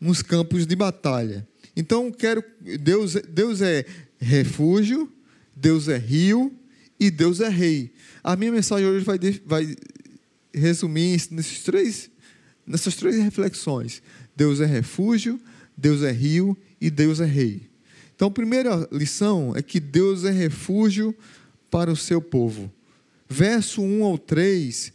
nos 0.00 0.20
campos 0.20 0.66
de 0.66 0.74
batalha. 0.74 1.46
Então, 1.76 2.10
quero 2.10 2.42
Deus, 2.80 3.14
Deus 3.14 3.62
é 3.62 3.86
refúgio, 4.18 5.08
Deus 5.54 5.86
é 5.86 5.96
rio 5.96 6.52
e 6.98 7.08
Deus 7.08 7.38
é 7.40 7.48
rei. 7.48 7.92
A 8.24 8.34
minha 8.34 8.50
mensagem 8.50 8.84
hoje 8.84 9.04
vai, 9.04 9.16
vai 9.46 9.76
resumir 10.52 11.22
nesses 11.30 11.62
três, 11.62 12.10
nessas 12.66 12.96
três 12.96 13.14
reflexões. 13.14 14.02
Deus 14.34 14.60
é 14.60 14.66
refúgio, 14.66 15.40
Deus 15.76 16.02
é 16.02 16.10
rio 16.10 16.58
e 16.84 16.90
Deus 16.90 17.18
é 17.18 17.24
rei. 17.24 17.62
Então, 18.14 18.28
a 18.28 18.30
primeira 18.30 18.86
lição 18.92 19.54
é 19.56 19.62
que 19.62 19.80
Deus 19.80 20.22
é 20.24 20.30
refúgio 20.30 21.14
para 21.70 21.90
o 21.90 21.96
seu 21.96 22.20
povo. 22.20 22.70
Verso 23.26 23.80
1 23.80 24.04
ao 24.04 24.18
3 24.18 24.92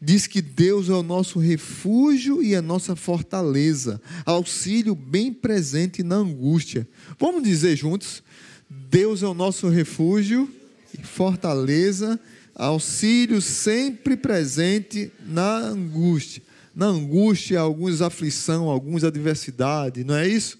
diz 0.00 0.26
que 0.26 0.42
Deus 0.42 0.88
é 0.88 0.92
o 0.92 1.02
nosso 1.02 1.38
refúgio 1.38 2.42
e 2.42 2.56
a 2.56 2.60
nossa 2.60 2.96
fortaleza, 2.96 4.02
auxílio 4.26 4.96
bem 4.96 5.32
presente 5.32 6.02
na 6.02 6.16
angústia. 6.16 6.88
Vamos 7.20 7.44
dizer 7.44 7.76
juntos: 7.76 8.20
Deus 8.68 9.22
é 9.22 9.26
o 9.26 9.32
nosso 9.32 9.68
refúgio 9.68 10.50
e 10.92 11.06
fortaleza, 11.06 12.18
auxílio 12.52 13.40
sempre 13.40 14.16
presente 14.16 15.12
na 15.24 15.58
angústia. 15.58 16.42
Na 16.74 16.86
angústia, 16.86 17.60
alguns 17.60 18.02
aflição, 18.02 18.68
algumas 18.68 19.04
adversidade, 19.04 20.02
não 20.02 20.16
é 20.16 20.26
isso? 20.26 20.58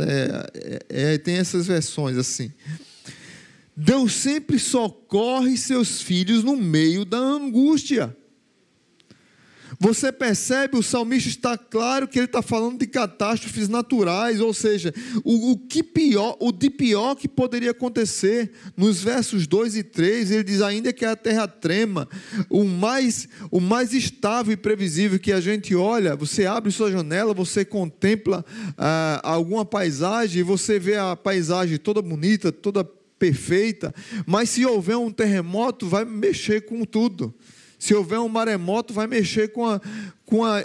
É, 0.00 0.80
é, 0.90 1.14
é, 1.14 1.18
tem 1.18 1.36
essas 1.36 1.66
versões 1.66 2.16
assim. 2.16 2.52
Deus 3.76 4.12
sempre 4.12 4.58
socorre 4.58 5.56
seus 5.56 6.02
filhos 6.02 6.42
no 6.42 6.56
meio 6.56 7.04
da 7.04 7.18
angústia. 7.18 8.16
Você 9.80 10.10
percebe, 10.10 10.76
o 10.76 10.82
salmista 10.82 11.28
está 11.28 11.56
claro 11.56 12.08
que 12.08 12.18
ele 12.18 12.26
está 12.26 12.42
falando 12.42 12.80
de 12.80 12.86
catástrofes 12.86 13.68
naturais, 13.68 14.40
ou 14.40 14.52
seja, 14.52 14.92
o, 15.24 15.52
o, 15.52 15.56
que 15.56 15.84
pior, 15.84 16.36
o 16.40 16.50
de 16.50 16.68
pior 16.68 17.14
que 17.14 17.28
poderia 17.28 17.70
acontecer. 17.70 18.50
Nos 18.76 19.00
versos 19.00 19.46
2 19.46 19.76
e 19.76 19.82
3, 19.84 20.32
ele 20.32 20.42
diz 20.42 20.62
ainda 20.62 20.92
que 20.92 21.04
a 21.04 21.14
terra 21.14 21.46
trema, 21.46 22.08
o 22.50 22.64
mais, 22.64 23.28
o 23.52 23.60
mais 23.60 23.94
estável 23.94 24.52
e 24.52 24.56
previsível 24.56 25.18
que 25.18 25.32
a 25.32 25.40
gente 25.40 25.76
olha, 25.76 26.16
você 26.16 26.44
abre 26.44 26.72
sua 26.72 26.90
janela, 26.90 27.32
você 27.32 27.64
contempla 27.64 28.44
ah, 28.76 29.20
alguma 29.22 29.64
paisagem, 29.64 30.40
e 30.40 30.44
você 30.44 30.78
vê 30.80 30.96
a 30.96 31.14
paisagem 31.14 31.78
toda 31.78 32.02
bonita, 32.02 32.50
toda 32.50 32.82
perfeita, 33.18 33.94
mas 34.26 34.50
se 34.50 34.66
houver 34.66 34.96
um 34.96 35.10
terremoto, 35.10 35.86
vai 35.86 36.04
mexer 36.04 36.62
com 36.62 36.84
tudo. 36.84 37.34
Se 37.78 37.94
houver 37.94 38.18
um 38.18 38.28
maremoto, 38.28 38.92
vai 38.92 39.06
mexer 39.06 39.52
com 39.52 39.64
a, 39.64 39.80
com 40.26 40.44
a, 40.44 40.58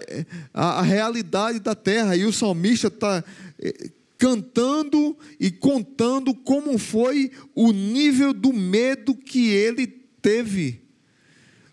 a, 0.54 0.80
a 0.80 0.82
realidade 0.82 1.60
da 1.60 1.76
terra. 1.76 2.16
E 2.16 2.26
o 2.26 2.34
salmista 2.34 2.88
está 2.88 3.24
eh, 3.60 3.92
cantando 4.18 5.18
e 5.40 5.52
contando 5.52 6.34
como 6.34 6.78
foi 6.78 7.32
o 7.54 7.72
nível 7.72 8.34
do 8.34 8.52
medo 8.52 9.14
que 9.14 9.50
ele 9.50 9.86
teve. 10.22 10.82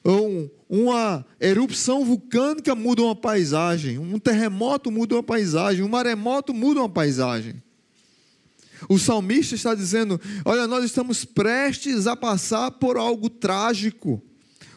Um, 0.05 0.49
uma 0.69 1.25
erupção 1.41 2.05
vulcânica 2.05 2.75
muda 2.75 3.03
uma 3.03 3.17
paisagem, 3.17 3.99
um 3.99 4.19
terremoto 4.19 4.91
muda 4.91 5.15
uma 5.15 5.23
paisagem, 5.23 5.85
um 5.85 5.89
maremoto 5.89 6.55
muda 6.55 6.81
uma 6.81 6.89
paisagem. 6.89 7.63
O 8.89 8.99
salmista 8.99 9.55
está 9.55 9.75
dizendo: 9.75 10.21
Olha, 10.45 10.67
nós 10.67 10.85
estamos 10.85 11.25
prestes 11.25 12.07
a 12.07 12.17
passar 12.17 12.71
por 12.73 12.97
algo 12.97 13.29
trágico. 13.29 14.23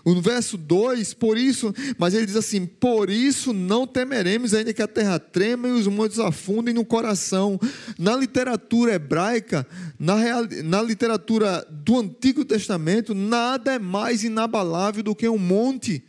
O 0.05 0.19
verso 0.21 0.57
2, 0.57 1.13
por 1.13 1.37
isso, 1.37 1.73
mas 1.97 2.13
ele 2.13 2.25
diz 2.25 2.35
assim: 2.35 2.65
Por 2.65 3.09
isso 3.09 3.53
não 3.53 3.87
temeremos, 3.87 4.53
ainda 4.53 4.73
que 4.73 4.81
a 4.81 4.87
terra 4.87 5.17
trema 5.17 5.69
e 5.69 5.71
os 5.71 5.87
montes 5.87 6.19
afundem 6.19 6.73
no 6.73 6.83
coração. 6.83 7.57
Na 7.97 8.13
literatura 8.13 8.95
hebraica, 8.95 9.65
na, 9.97 10.15
real, 10.15 10.45
na 10.65 10.81
literatura 10.81 11.65
do 11.69 11.99
Antigo 11.99 12.43
Testamento, 12.43 13.15
nada 13.15 13.75
é 13.75 13.79
mais 13.79 14.25
inabalável 14.25 15.03
do 15.03 15.15
que 15.15 15.27
um 15.29 15.37
monte. 15.37 16.03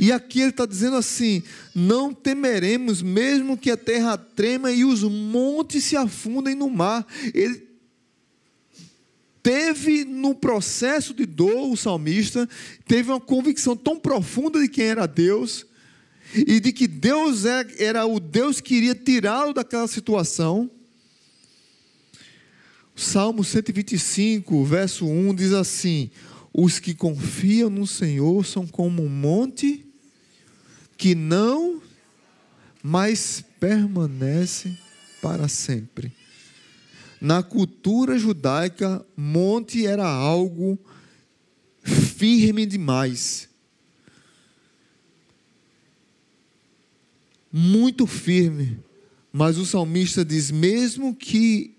E 0.00 0.10
aqui 0.10 0.40
ele 0.40 0.50
está 0.50 0.66
dizendo 0.66 0.96
assim: 0.96 1.44
não 1.72 2.12
temeremos, 2.12 3.02
mesmo 3.02 3.56
que 3.56 3.70
a 3.70 3.76
terra 3.76 4.18
trema 4.18 4.72
e 4.72 4.84
os 4.84 5.04
montes 5.04 5.84
se 5.84 5.96
afundem 5.96 6.56
no 6.56 6.68
mar. 6.68 7.06
Ele 7.32 7.65
teve 9.46 10.04
no 10.04 10.34
processo 10.34 11.14
de 11.14 11.24
dor, 11.24 11.70
o 11.70 11.76
salmista 11.76 12.48
teve 12.84 13.12
uma 13.12 13.20
convicção 13.20 13.76
tão 13.76 13.96
profunda 13.96 14.60
de 14.60 14.66
quem 14.66 14.86
era 14.86 15.06
Deus 15.06 15.64
e 16.34 16.58
de 16.58 16.72
que 16.72 16.88
Deus 16.88 17.44
é, 17.44 17.64
era 17.78 18.04
o 18.04 18.18
Deus 18.18 18.60
que 18.60 18.74
iria 18.74 18.92
tirá-lo 18.92 19.54
daquela 19.54 19.86
situação. 19.86 20.68
Salmo 22.96 23.44
125, 23.44 24.64
verso 24.64 25.06
1 25.06 25.32
diz 25.36 25.52
assim: 25.52 26.10
Os 26.52 26.80
que 26.80 26.92
confiam 26.92 27.70
no 27.70 27.86
Senhor 27.86 28.44
são 28.44 28.66
como 28.66 29.04
um 29.04 29.08
monte 29.08 29.86
que 30.98 31.14
não 31.14 31.80
mais 32.82 33.44
permanece 33.60 34.76
para 35.22 35.46
sempre. 35.46 36.25
Na 37.20 37.42
cultura 37.42 38.18
judaica, 38.18 39.04
monte 39.16 39.86
era 39.86 40.06
algo 40.06 40.78
firme 41.82 42.66
demais. 42.66 43.48
Muito 47.50 48.06
firme. 48.06 48.78
Mas 49.32 49.56
o 49.56 49.64
salmista 49.64 50.24
diz: 50.24 50.50
mesmo 50.50 51.14
que 51.14 51.74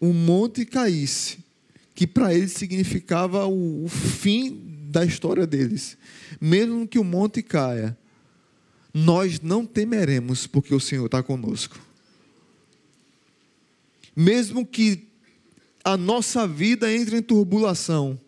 o 0.00 0.12
monte 0.12 0.64
caísse, 0.64 1.38
que 1.94 2.06
para 2.06 2.32
eles 2.34 2.52
significava 2.52 3.46
o, 3.46 3.84
o 3.84 3.88
fim 3.88 4.62
da 4.90 5.04
história 5.04 5.46
deles, 5.46 5.98
mesmo 6.40 6.88
que 6.88 6.98
o 6.98 7.04
monte 7.04 7.42
caia, 7.42 7.96
nós 8.92 9.40
não 9.40 9.66
temeremos, 9.66 10.46
porque 10.46 10.74
o 10.74 10.80
Senhor 10.80 11.06
está 11.06 11.22
conosco 11.22 11.89
mesmo 14.20 14.66
que 14.66 15.08
a 15.82 15.96
nossa 15.96 16.46
vida 16.46 16.92
entre 16.92 17.16
em 17.16 17.22
turbulação, 17.22 18.20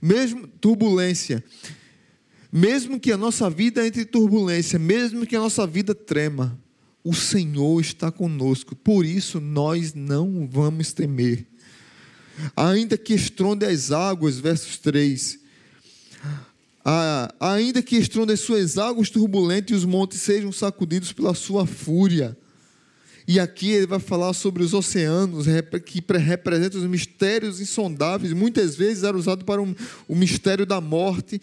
mesmo 0.00 0.46
turbulência, 0.46 1.42
mesmo 2.52 3.00
que 3.00 3.10
a 3.10 3.16
nossa 3.16 3.50
vida 3.50 3.84
entre 3.84 4.02
em 4.02 4.06
turbulência, 4.06 4.78
mesmo 4.78 5.26
que 5.26 5.34
a 5.34 5.40
nossa 5.40 5.66
vida 5.66 5.92
trema, 5.92 6.56
o 7.02 7.12
Senhor 7.12 7.80
está 7.80 8.12
conosco, 8.12 8.76
por 8.76 9.04
isso 9.04 9.40
nós 9.40 9.92
não 9.92 10.48
vamos 10.48 10.92
temer. 10.92 11.48
Ainda 12.56 12.96
que 12.96 13.12
estronde 13.12 13.66
as 13.66 13.90
águas, 13.90 14.38
versos 14.38 14.78
3. 14.78 15.40
Ah, 16.84 17.34
ainda 17.40 17.82
que 17.82 17.96
estronde 17.96 18.32
as 18.32 18.40
suas 18.40 18.78
águas 18.78 19.10
turbulentas 19.10 19.72
e 19.72 19.74
os 19.74 19.84
montes 19.84 20.20
sejam 20.20 20.52
sacudidos 20.52 21.12
pela 21.12 21.34
sua 21.34 21.66
fúria. 21.66 22.38
E 23.26 23.40
aqui 23.40 23.70
ele 23.70 23.86
vai 23.86 23.98
falar 23.98 24.34
sobre 24.34 24.62
os 24.62 24.74
oceanos, 24.74 25.46
que 25.86 26.04
representam 26.18 26.78
os 26.78 26.86
mistérios 26.86 27.58
insondáveis. 27.58 28.34
Muitas 28.34 28.76
vezes 28.76 29.02
era 29.02 29.16
usado 29.16 29.46
para 29.46 29.62
um, 29.62 29.74
o 30.06 30.14
mistério 30.14 30.66
da 30.66 30.78
morte. 30.78 31.40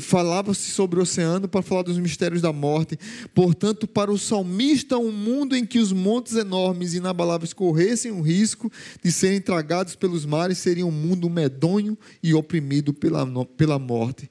Falava-se 0.00 0.70
sobre 0.70 0.98
o 0.98 1.02
oceano 1.02 1.46
para 1.46 1.60
falar 1.60 1.82
dos 1.82 1.98
mistérios 1.98 2.40
da 2.40 2.54
morte. 2.54 2.98
Portanto, 3.34 3.86
para 3.86 4.10
o 4.10 4.16
salmista, 4.16 4.96
um 4.96 5.12
mundo 5.12 5.54
em 5.54 5.66
que 5.66 5.78
os 5.78 5.92
montes 5.92 6.36
enormes 6.36 6.94
e 6.94 6.98
inabaláveis 6.98 7.52
corressem 7.52 8.10
o 8.10 8.22
risco 8.22 8.72
de 9.02 9.12
serem 9.12 9.42
tragados 9.42 9.94
pelos 9.94 10.24
mares 10.24 10.56
seria 10.56 10.86
um 10.86 10.90
mundo 10.90 11.28
medonho 11.28 11.98
e 12.22 12.32
oprimido 12.32 12.94
pela, 12.94 13.26
pela 13.44 13.78
morte. 13.78 14.30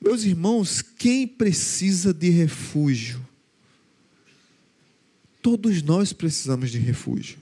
Meus 0.00 0.22
irmãos, 0.24 0.82
quem 0.82 1.26
precisa 1.26 2.14
de 2.14 2.28
refúgio? 2.28 3.31
Todos 5.42 5.82
nós 5.82 6.12
precisamos 6.12 6.70
de 6.70 6.78
refúgio. 6.78 7.38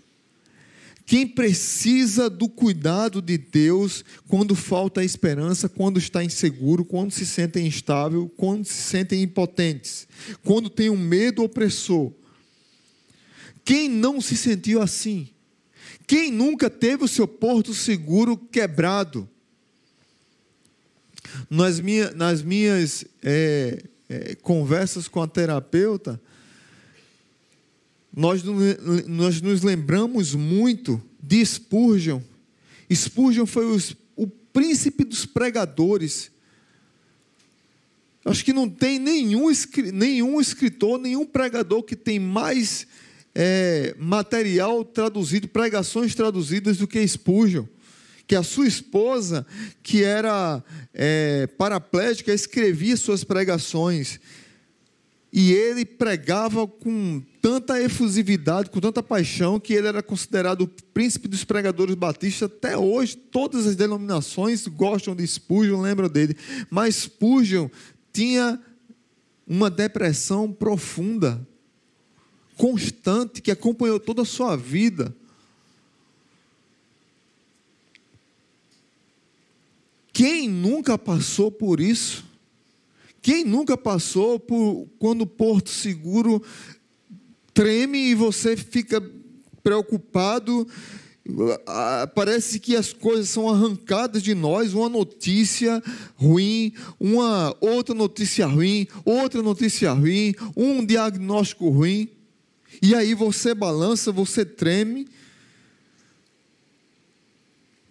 Quem 1.04 1.26
precisa 1.26 2.30
do 2.30 2.48
cuidado 2.48 3.20
de 3.20 3.36
Deus 3.36 4.04
quando 4.28 4.54
falta 4.54 5.00
a 5.00 5.04
esperança, 5.04 5.68
quando 5.68 5.98
está 5.98 6.22
inseguro, 6.22 6.84
quando 6.84 7.10
se 7.10 7.26
sentem 7.26 7.66
instável, 7.66 8.32
quando 8.36 8.64
se 8.64 8.80
sentem 8.80 9.22
impotentes, 9.22 10.06
quando 10.44 10.70
tem 10.70 10.88
um 10.88 10.96
medo 10.96 11.42
opressor. 11.42 12.12
Quem 13.64 13.88
não 13.88 14.20
se 14.20 14.36
sentiu 14.36 14.80
assim? 14.80 15.28
Quem 16.06 16.30
nunca 16.30 16.70
teve 16.70 17.04
o 17.04 17.08
seu 17.08 17.26
porto 17.26 17.74
seguro 17.74 18.36
quebrado? 18.36 19.28
Nas, 21.48 21.80
minha, 21.80 22.12
nas 22.12 22.40
minhas 22.40 23.04
é, 23.22 23.82
é, 24.08 24.34
conversas 24.36 25.08
com 25.08 25.20
a 25.20 25.26
terapeuta, 25.26 26.20
nós, 28.14 28.42
nós 29.06 29.40
nos 29.40 29.62
lembramos 29.62 30.34
muito 30.34 31.00
de 31.22 31.44
Spurgeon. 31.44 32.20
Spurgeon 32.92 33.46
foi 33.46 33.66
os, 33.66 33.96
o 34.16 34.26
príncipe 34.26 35.04
dos 35.04 35.24
pregadores. 35.24 36.30
Acho 38.24 38.44
que 38.44 38.52
não 38.52 38.68
tem 38.68 38.98
nenhum, 38.98 39.46
nenhum 39.92 40.40
escritor, 40.40 40.98
nenhum 40.98 41.24
pregador 41.24 41.82
que 41.82 41.96
tem 41.96 42.18
mais 42.18 42.86
é, 43.34 43.94
material 43.98 44.84
traduzido, 44.84 45.48
pregações 45.48 46.14
traduzidas 46.14 46.78
do 46.78 46.86
que 46.86 47.06
Spurgeon. 47.06 47.64
Que 48.26 48.36
a 48.36 48.42
sua 48.42 48.66
esposa, 48.66 49.44
que 49.82 50.04
era 50.04 50.62
é, 50.94 51.48
paraplégica, 51.58 52.32
escrevia 52.32 52.96
suas 52.96 53.24
pregações. 53.24 54.20
E 55.32 55.52
ele 55.52 55.84
pregava 55.84 56.66
com 56.66 57.22
tanta 57.40 57.80
efusividade, 57.80 58.68
com 58.68 58.80
tanta 58.80 59.02
paixão, 59.02 59.60
que 59.60 59.72
ele 59.72 59.86
era 59.86 60.02
considerado 60.02 60.62
o 60.62 60.68
príncipe 60.68 61.28
dos 61.28 61.44
pregadores 61.44 61.94
batistas. 61.94 62.50
Até 62.50 62.76
hoje, 62.76 63.16
todas 63.16 63.66
as 63.66 63.76
denominações 63.76 64.66
gostam 64.66 65.14
de 65.14 65.24
Spurgeon, 65.26 65.80
lembram 65.80 66.08
dele. 66.08 66.36
Mas 66.68 66.96
Spurgeon 66.96 67.68
tinha 68.12 68.60
uma 69.46 69.70
depressão 69.70 70.52
profunda, 70.52 71.46
constante, 72.56 73.40
que 73.40 73.52
acompanhou 73.52 74.00
toda 74.00 74.22
a 74.22 74.26
sua 74.26 74.56
vida. 74.56 75.14
Quem 80.12 80.48
nunca 80.48 80.98
passou 80.98 81.50
por 81.52 81.80
isso? 81.80 82.29
Quem 83.22 83.44
nunca 83.44 83.76
passou 83.76 84.38
por 84.38 84.88
quando 84.98 85.22
o 85.22 85.26
Porto 85.26 85.70
Seguro 85.70 86.42
treme 87.52 87.98
e 88.10 88.14
você 88.14 88.56
fica 88.56 89.02
preocupado? 89.62 90.66
Ah, 91.66 92.10
parece 92.14 92.58
que 92.58 92.74
as 92.74 92.92
coisas 92.92 93.28
são 93.28 93.48
arrancadas 93.48 94.22
de 94.22 94.34
nós, 94.34 94.72
uma 94.72 94.88
notícia 94.88 95.82
ruim, 96.16 96.72
uma 96.98 97.54
outra 97.60 97.94
notícia 97.94 98.46
ruim, 98.46 98.88
outra 99.04 99.42
notícia 99.42 99.92
ruim, 99.92 100.34
um 100.56 100.84
diagnóstico 100.84 101.68
ruim. 101.68 102.08
E 102.82 102.94
aí 102.94 103.14
você 103.14 103.54
balança, 103.54 104.10
você 104.10 104.44
treme. 104.44 105.06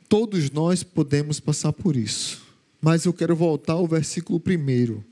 Todos 0.08 0.50
nós 0.50 0.82
podemos 0.82 1.39
passar 1.39 1.72
por 1.72 1.96
isso. 1.96 2.42
Mas 2.82 3.06
eu 3.06 3.13
quero 3.13 3.36
voltar 3.36 3.74
ao 3.74 3.86
versículo 3.86 4.39
primeiro. 4.39 5.06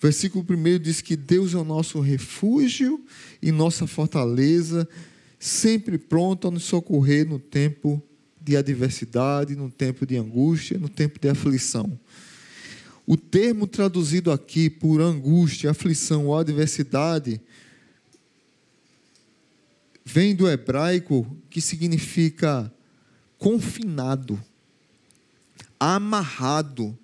Versículo 0.00 0.44
1 0.48 0.78
diz 0.78 1.02
que 1.02 1.14
Deus 1.14 1.52
é 1.52 1.58
o 1.58 1.64
nosso 1.64 2.00
refúgio 2.00 3.04
e 3.42 3.52
nossa 3.52 3.86
fortaleza, 3.86 4.88
sempre 5.38 5.98
pronto 5.98 6.48
a 6.48 6.50
nos 6.50 6.62
socorrer 6.64 7.28
no 7.28 7.38
tempo 7.38 8.02
de 8.40 8.56
adversidade, 8.56 9.54
no 9.54 9.70
tempo 9.70 10.06
de 10.06 10.16
angústia, 10.16 10.78
no 10.78 10.88
tempo 10.88 11.20
de 11.20 11.28
aflição. 11.28 12.00
O 13.06 13.14
termo 13.14 13.66
traduzido 13.66 14.32
aqui 14.32 14.70
por 14.70 15.02
angústia, 15.02 15.70
aflição 15.70 16.26
ou 16.26 16.38
adversidade 16.38 17.38
vem 20.02 20.34
do 20.34 20.48
hebraico 20.48 21.26
que 21.50 21.60
significa 21.60 22.72
confinado, 23.36 24.42
amarrado, 25.78 26.96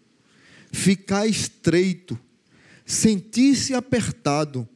ficar 0.73 1.27
estreito, 1.27 2.19
sentir-se 2.87 3.75
apertado. 3.75 4.67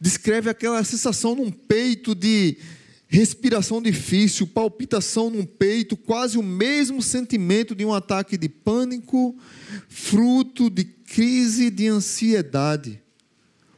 Descreve 0.00 0.50
aquela 0.50 0.82
sensação 0.84 1.36
num 1.36 1.50
peito 1.50 2.14
de 2.14 2.58
respiração 3.08 3.80
difícil, 3.80 4.46
palpitação 4.48 5.30
num 5.30 5.46
peito, 5.46 5.96
quase 5.96 6.36
o 6.36 6.42
mesmo 6.42 7.00
sentimento 7.00 7.74
de 7.74 7.84
um 7.84 7.94
ataque 7.94 8.36
de 8.36 8.48
pânico, 8.48 9.36
fruto 9.88 10.68
de 10.68 10.84
crise 10.84 11.70
de 11.70 11.86
ansiedade. 11.86 13.00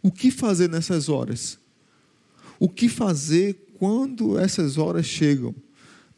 O 0.02 0.10
que 0.10 0.30
fazer 0.30 0.68
nessas 0.68 1.08
horas? 1.08 1.58
O 2.58 2.68
que 2.68 2.88
fazer 2.88 3.66
quando 3.78 4.38
essas 4.38 4.78
horas 4.78 5.06
chegam? 5.06 5.54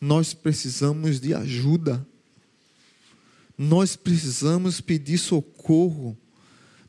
Nós 0.00 0.32
precisamos 0.32 1.20
de 1.20 1.34
ajuda. 1.34 2.06
Nós 3.58 3.96
precisamos 3.96 4.80
pedir 4.80 5.18
socorro. 5.18 6.16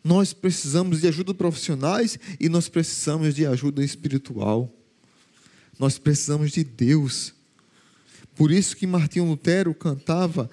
Nós 0.04 0.34
precisamos 0.34 1.02
de 1.02 1.08
ajuda 1.08 1.34
profissionais 1.34 2.18
e 2.40 2.50
nós 2.50 2.68
precisamos 2.68 3.36
de 3.36 3.46
ajuda 3.46 3.84
espiritual. 3.84 4.72
Nós 5.78 5.98
precisamos 6.00 6.52
de 6.52 6.64
Deus. 6.64 7.34
Por 8.36 8.52
isso 8.52 8.76
que 8.76 8.88
Martinho 8.88 9.26
Lutero 9.26 9.74
cantava: 9.76 10.50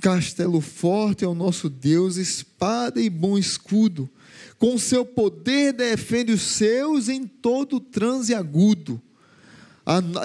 Castelo 0.00 0.60
forte 0.60 1.24
é 1.24 1.28
o 1.28 1.34
nosso 1.34 1.68
Deus, 1.68 2.16
espada 2.16 3.00
e 3.00 3.08
bom 3.08 3.38
escudo. 3.38 4.08
Com 4.58 4.76
seu 4.76 5.04
poder 5.04 5.72
defende 5.72 6.32
os 6.32 6.42
seus 6.42 7.08
em 7.08 7.26
todo 7.26 7.80
transe 7.80 8.34
agudo. 8.34 9.00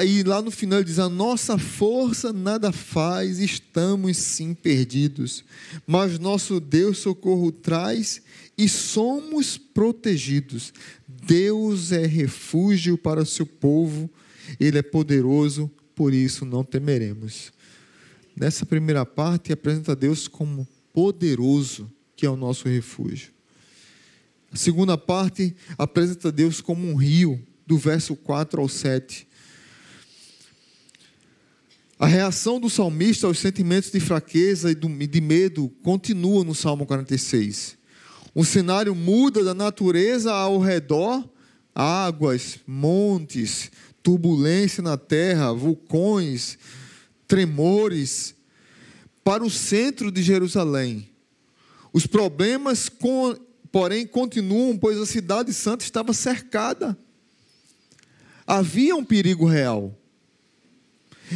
E 0.05 0.23
lá 0.23 0.41
no 0.41 0.51
final 0.51 0.79
ele 0.79 0.85
diz: 0.85 0.99
A 0.99 1.07
nossa 1.07 1.57
força 1.57 2.33
nada 2.33 2.73
faz, 2.73 3.39
estamos 3.39 4.17
sim 4.17 4.53
perdidos. 4.53 5.45
Mas 5.87 6.19
nosso 6.19 6.59
Deus 6.59 6.97
socorro 6.97 7.49
traz 7.49 8.21
e 8.57 8.67
somos 8.67 9.57
protegidos. 9.57 10.73
Deus 11.07 11.93
é 11.93 12.05
refúgio 12.05 12.97
para 12.97 13.21
o 13.21 13.25
seu 13.25 13.45
povo, 13.45 14.09
Ele 14.59 14.79
é 14.79 14.81
poderoso, 14.81 15.71
por 15.95 16.13
isso 16.13 16.43
não 16.43 16.65
temeremos. 16.65 17.53
Nessa 18.35 18.65
primeira 18.65 19.05
parte, 19.05 19.53
apresenta 19.53 19.95
Deus 19.95 20.27
como 20.27 20.67
poderoso, 20.91 21.89
que 22.17 22.25
é 22.25 22.29
o 22.29 22.35
nosso 22.35 22.67
refúgio. 22.67 23.31
A 24.51 24.57
segunda 24.57 24.97
parte 24.97 25.55
apresenta 25.77 26.31
Deus 26.33 26.59
como 26.59 26.85
um 26.85 26.95
rio, 26.95 27.41
do 27.65 27.77
verso 27.77 28.13
4 28.17 28.59
ao 28.59 28.67
7 28.67 29.25
a 31.99 32.07
reação 32.07 32.59
do 32.59 32.69
salmista 32.69 33.27
aos 33.27 33.39
sentimentos 33.39 33.91
de 33.91 33.99
fraqueza 33.99 34.71
e 34.71 34.75
de 34.75 35.21
medo 35.21 35.69
continua 35.83 36.43
no 36.43 36.55
Salmo 36.55 36.85
46. 36.85 37.77
O 38.33 38.43
cenário 38.43 38.95
muda 38.95 39.43
da 39.43 39.53
natureza 39.53 40.33
ao 40.33 40.59
redor, 40.59 41.23
águas, 41.73 42.59
montes, 42.65 43.71
turbulência 44.01 44.81
na 44.81 44.97
terra, 44.97 45.53
vulcões, 45.53 46.57
tremores, 47.27 48.35
para 49.23 49.43
o 49.43 49.49
centro 49.49 50.11
de 50.11 50.21
Jerusalém. 50.21 51.07
Os 51.93 52.07
problemas, 52.07 52.91
porém, 53.71 54.05
continuam, 54.05 54.77
pois 54.77 54.97
a 54.97 55.05
cidade 55.05 55.53
santa 55.53 55.85
estava 55.85 56.11
cercada. 56.11 56.97
Havia 58.45 58.95
um 58.95 59.05
perigo 59.05 59.45
real. 59.45 59.95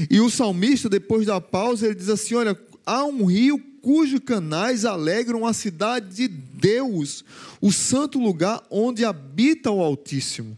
E 0.09 0.19
o 0.19 0.29
salmista, 0.29 0.89
depois 0.89 1.25
da 1.25 1.39
pausa, 1.39 1.85
ele 1.85 1.95
diz 1.95 2.09
assim: 2.09 2.35
Olha, 2.35 2.57
há 2.85 3.03
um 3.05 3.25
rio 3.25 3.59
cujos 3.81 4.19
canais 4.19 4.83
alegram 4.83 5.45
a 5.45 5.53
cidade 5.53 6.15
de 6.15 6.27
Deus, 6.27 7.23
o 7.61 7.71
santo 7.71 8.19
lugar 8.19 8.61
onde 8.69 9.05
habita 9.05 9.71
o 9.71 9.81
Altíssimo. 9.81 10.57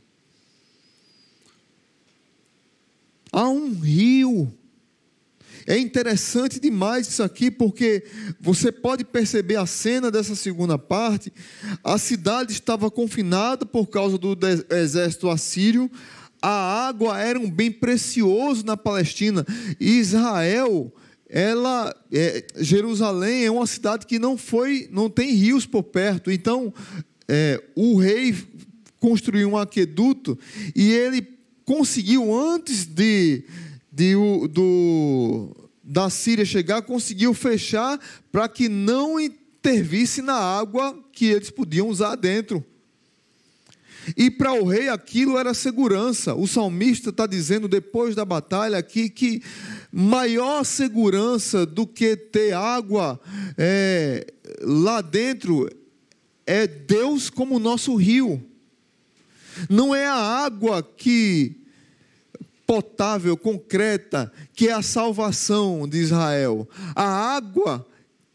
Há 3.31 3.47
um 3.47 3.73
rio. 3.73 4.51
É 5.67 5.77
interessante 5.77 6.59
demais 6.59 7.07
isso 7.07 7.21
aqui, 7.21 7.51
porque 7.51 8.03
você 8.39 8.71
pode 8.71 9.05
perceber 9.05 9.57
a 9.57 9.67
cena 9.67 10.09
dessa 10.09 10.35
segunda 10.35 10.79
parte. 10.79 11.31
A 11.83 11.99
cidade 11.99 12.51
estava 12.51 12.89
confinada 12.89 13.67
por 13.67 13.85
causa 13.85 14.17
do 14.17 14.35
exército 14.71 15.29
assírio 15.29 15.91
a 16.41 16.87
água 16.87 17.19
era 17.19 17.39
um 17.39 17.49
bem 17.49 17.71
precioso 17.71 18.65
na 18.65 18.77
Palestina. 18.77 19.45
Israel, 19.79 20.93
ela, 21.29 21.95
é, 22.11 22.45
Jerusalém 22.57 23.45
é 23.45 23.51
uma 23.51 23.67
cidade 23.67 24.05
que 24.05 24.17
não 24.17 24.37
foi, 24.37 24.87
não 24.91 25.09
tem 25.09 25.31
rios 25.31 25.65
por 25.65 25.83
perto. 25.83 26.31
Então, 26.31 26.73
é, 27.27 27.61
o 27.75 27.97
rei 27.97 28.35
construiu 28.99 29.49
um 29.49 29.57
aqueduto 29.57 30.37
e 30.75 30.91
ele 30.91 31.27
conseguiu 31.65 32.33
antes 32.33 32.85
de, 32.85 33.43
de 33.91 34.15
do, 34.51 35.55
da 35.83 36.09
Síria 36.09 36.45
chegar, 36.45 36.81
conseguiu 36.81 37.33
fechar 37.33 37.99
para 38.31 38.49
que 38.49 38.67
não 38.67 39.19
intervisse 39.19 40.21
na 40.21 40.35
água 40.35 40.97
que 41.11 41.25
eles 41.25 41.49
podiam 41.49 41.87
usar 41.87 42.15
dentro. 42.15 42.65
E 44.15 44.31
para 44.31 44.53
o 44.53 44.65
rei 44.65 44.89
aquilo 44.89 45.37
era 45.37 45.53
segurança. 45.53 46.33
O 46.33 46.47
salmista 46.47 47.09
está 47.09 47.27
dizendo 47.27 47.67
depois 47.67 48.15
da 48.15 48.25
batalha 48.25 48.77
aqui 48.77 49.09
que 49.09 49.41
maior 49.91 50.63
segurança 50.63 51.65
do 51.65 51.85
que 51.85 52.15
ter 52.15 52.53
água 52.53 53.19
é, 53.57 54.25
lá 54.61 55.01
dentro 55.01 55.69
é 56.45 56.65
Deus 56.65 57.29
como 57.29 57.59
nosso 57.59 57.95
rio. 57.95 58.43
Não 59.69 59.93
é 59.93 60.05
a 60.05 60.15
água 60.15 60.81
que 60.81 61.55
potável, 62.65 63.35
concreta, 63.35 64.31
que 64.53 64.67
é 64.67 64.73
a 64.73 64.81
salvação 64.81 65.87
de 65.87 65.97
Israel. 65.97 66.69
A 66.95 67.35
água 67.35 67.85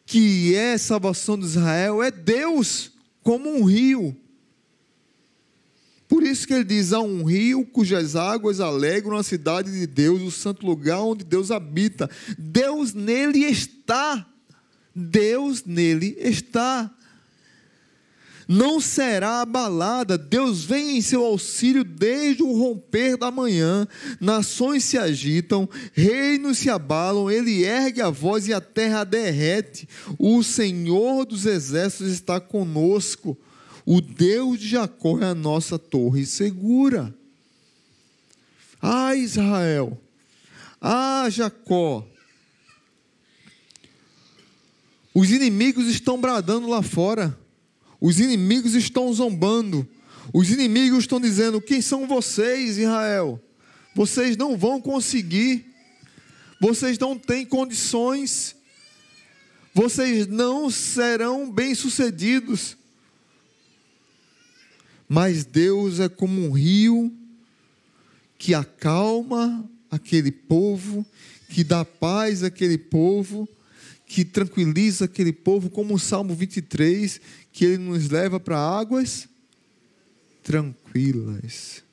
que 0.07 0.55
é 0.55 0.75
a 0.75 0.79
salvação 0.79 1.39
de 1.39 1.47
Israel 1.47 2.03
é 2.03 2.11
Deus 2.11 2.93
como 3.23 3.49
um 3.49 3.65
rio. 3.65 4.17
Por 6.15 6.23
isso 6.23 6.47
que 6.47 6.55
ele 6.55 6.63
diz: 6.63 6.93
há 6.93 7.01
um 7.01 7.25
rio 7.25 7.67
cujas 7.67 8.15
águas 8.15 8.61
alegram 8.61 9.17
a 9.17 9.25
cidade 9.25 9.73
de 9.73 9.85
Deus, 9.85 10.23
o 10.23 10.31
santo 10.31 10.65
lugar 10.65 11.01
onde 11.01 11.25
Deus 11.25 11.51
habita. 11.51 12.09
Deus 12.39 12.95
nele 12.95 13.41
está. 13.41 14.25
Deus 14.95 15.65
nele 15.65 16.17
está. 16.21 16.89
Não 18.47 18.81
será 18.81 19.41
abalada, 19.41 20.17
Deus 20.17 20.65
vem 20.65 20.99
em 20.99 21.03
seu 21.03 21.25
auxílio 21.25 21.83
desde 21.83 22.45
o 22.45 22.57
romper 22.57 23.17
da 23.17 23.33
manhã. 23.33 23.85
Nações 24.21 24.85
se 24.85 24.97
agitam, 24.97 25.69
reinos 25.93 26.59
se 26.59 26.71
abalam, 26.71 27.29
ele 27.29 27.65
ergue 27.65 28.01
a 28.01 28.11
voz 28.11 28.47
e 28.47 28.55
a 28.55 28.61
terra 28.61 29.03
derrete. 29.03 29.89
O 30.17 30.45
Senhor 30.45 31.25
dos 31.25 31.45
exércitos 31.45 32.13
está 32.13 32.39
conosco. 32.39 33.37
O 33.87 34.01
Deus 34.01 34.59
de 34.59 34.69
Jacó 34.69 35.19
é 35.21 35.27
a 35.27 35.35
nossa 35.35 35.79
torre 35.79 36.25
segura. 36.25 37.15
Ah, 38.81 39.15
Israel. 39.15 40.01
Ah, 40.81 41.29
Jacó. 41.31 42.07
Os 45.15 45.31
inimigos 45.31 45.87
estão 45.87 46.21
bradando 46.21 46.69
lá 46.69 46.83
fora. 46.83 47.39
Os 48.01 48.19
inimigos 48.19 48.75
estão 48.75 49.13
zombando. 49.13 49.87
Os 50.33 50.51
inimigos 50.51 51.01
estão 51.01 51.21
dizendo: 51.21 51.61
Quem 51.61 51.81
são 51.81 52.07
vocês, 52.07 52.79
Israel? 52.79 53.41
Vocês 53.95 54.37
não 54.37 54.57
vão 54.57 54.81
conseguir. 54.81 55.67
Vocês 56.61 56.99
não 56.99 57.19
têm 57.19 57.45
condições. 57.45 58.57
Vocês 59.73 60.27
não 60.27 60.71
serão 60.71 61.51
bem-sucedidos. 61.51 62.77
Mas 65.15 65.45
Deus 65.45 66.01
é 66.01 66.09
como 66.09 66.45
um 66.45 66.51
rio 66.51 67.17
que 68.37 68.53
acalma 68.53 69.65
aquele 69.89 70.33
povo, 70.33 71.07
que 71.49 71.63
dá 71.63 71.85
paz 71.85 72.43
àquele 72.43 72.77
povo, 72.77 73.49
que 74.07 74.25
tranquiliza 74.25 75.05
aquele 75.05 75.33
povo, 75.33 75.71
como 75.71 75.95
o 75.95 76.01
Salmo 76.01 76.35
23, 76.35 77.21
que 77.53 77.65
ele 77.65 77.79
nos 77.79 78.09
leva 78.09 78.41
para 78.41 78.59
águas 78.59 79.29
tranquilas. 80.43 81.85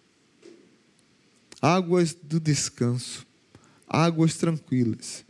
Águas 1.62 2.15
do 2.15 2.39
descanso, 2.39 3.23
águas 3.88 4.34
tranquilas. 4.34 5.23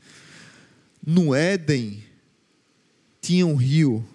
No 1.05 1.35
Éden 1.35 2.01
tinha 3.19 3.45
um 3.45 3.55
rio 3.55 4.07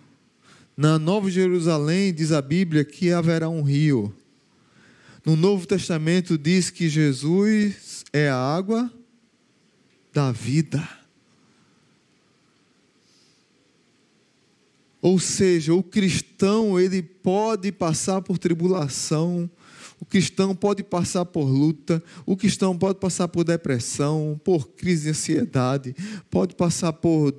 na 0.76 0.98
Nova 0.98 1.30
Jerusalém, 1.30 2.12
diz 2.12 2.32
a 2.32 2.42
Bíblia, 2.42 2.84
que 2.84 3.10
haverá 3.10 3.48
um 3.48 3.62
rio. 3.62 4.14
No 5.24 5.34
Novo 5.34 5.66
Testamento 5.66 6.36
diz 6.36 6.68
que 6.68 6.88
Jesus 6.88 8.04
é 8.12 8.28
a 8.28 8.36
água 8.36 8.92
da 10.12 10.30
vida. 10.30 10.86
Ou 15.00 15.18
seja, 15.18 15.72
o 15.72 15.82
cristão, 15.82 16.78
ele 16.78 17.02
pode 17.02 17.72
passar 17.72 18.20
por 18.20 18.38
tribulação, 18.38 19.48
o 19.98 20.04
cristão 20.04 20.54
pode 20.54 20.82
passar 20.82 21.24
por 21.24 21.44
luta, 21.44 22.02
o 22.26 22.36
cristão 22.36 22.76
pode 22.76 22.98
passar 22.98 23.28
por 23.28 23.44
depressão, 23.44 24.38
por 24.44 24.68
crise 24.68 25.04
de 25.04 25.10
ansiedade, 25.10 25.96
pode 26.30 26.54
passar 26.54 26.92
por 26.92 27.32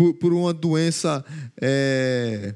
por, 0.00 0.14
por 0.14 0.32
uma 0.32 0.54
doença 0.54 1.22
é, 1.60 2.54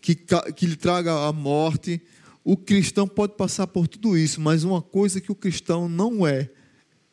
que, 0.00 0.14
que 0.56 0.64
lhe 0.64 0.76
traga 0.76 1.12
a 1.28 1.30
morte. 1.30 2.00
O 2.42 2.56
cristão 2.56 3.06
pode 3.06 3.34
passar 3.34 3.66
por 3.66 3.86
tudo 3.86 4.16
isso, 4.16 4.40
mas 4.40 4.64
uma 4.64 4.80
coisa 4.80 5.20
que 5.20 5.30
o 5.30 5.34
cristão 5.34 5.90
não 5.90 6.26
é, 6.26 6.48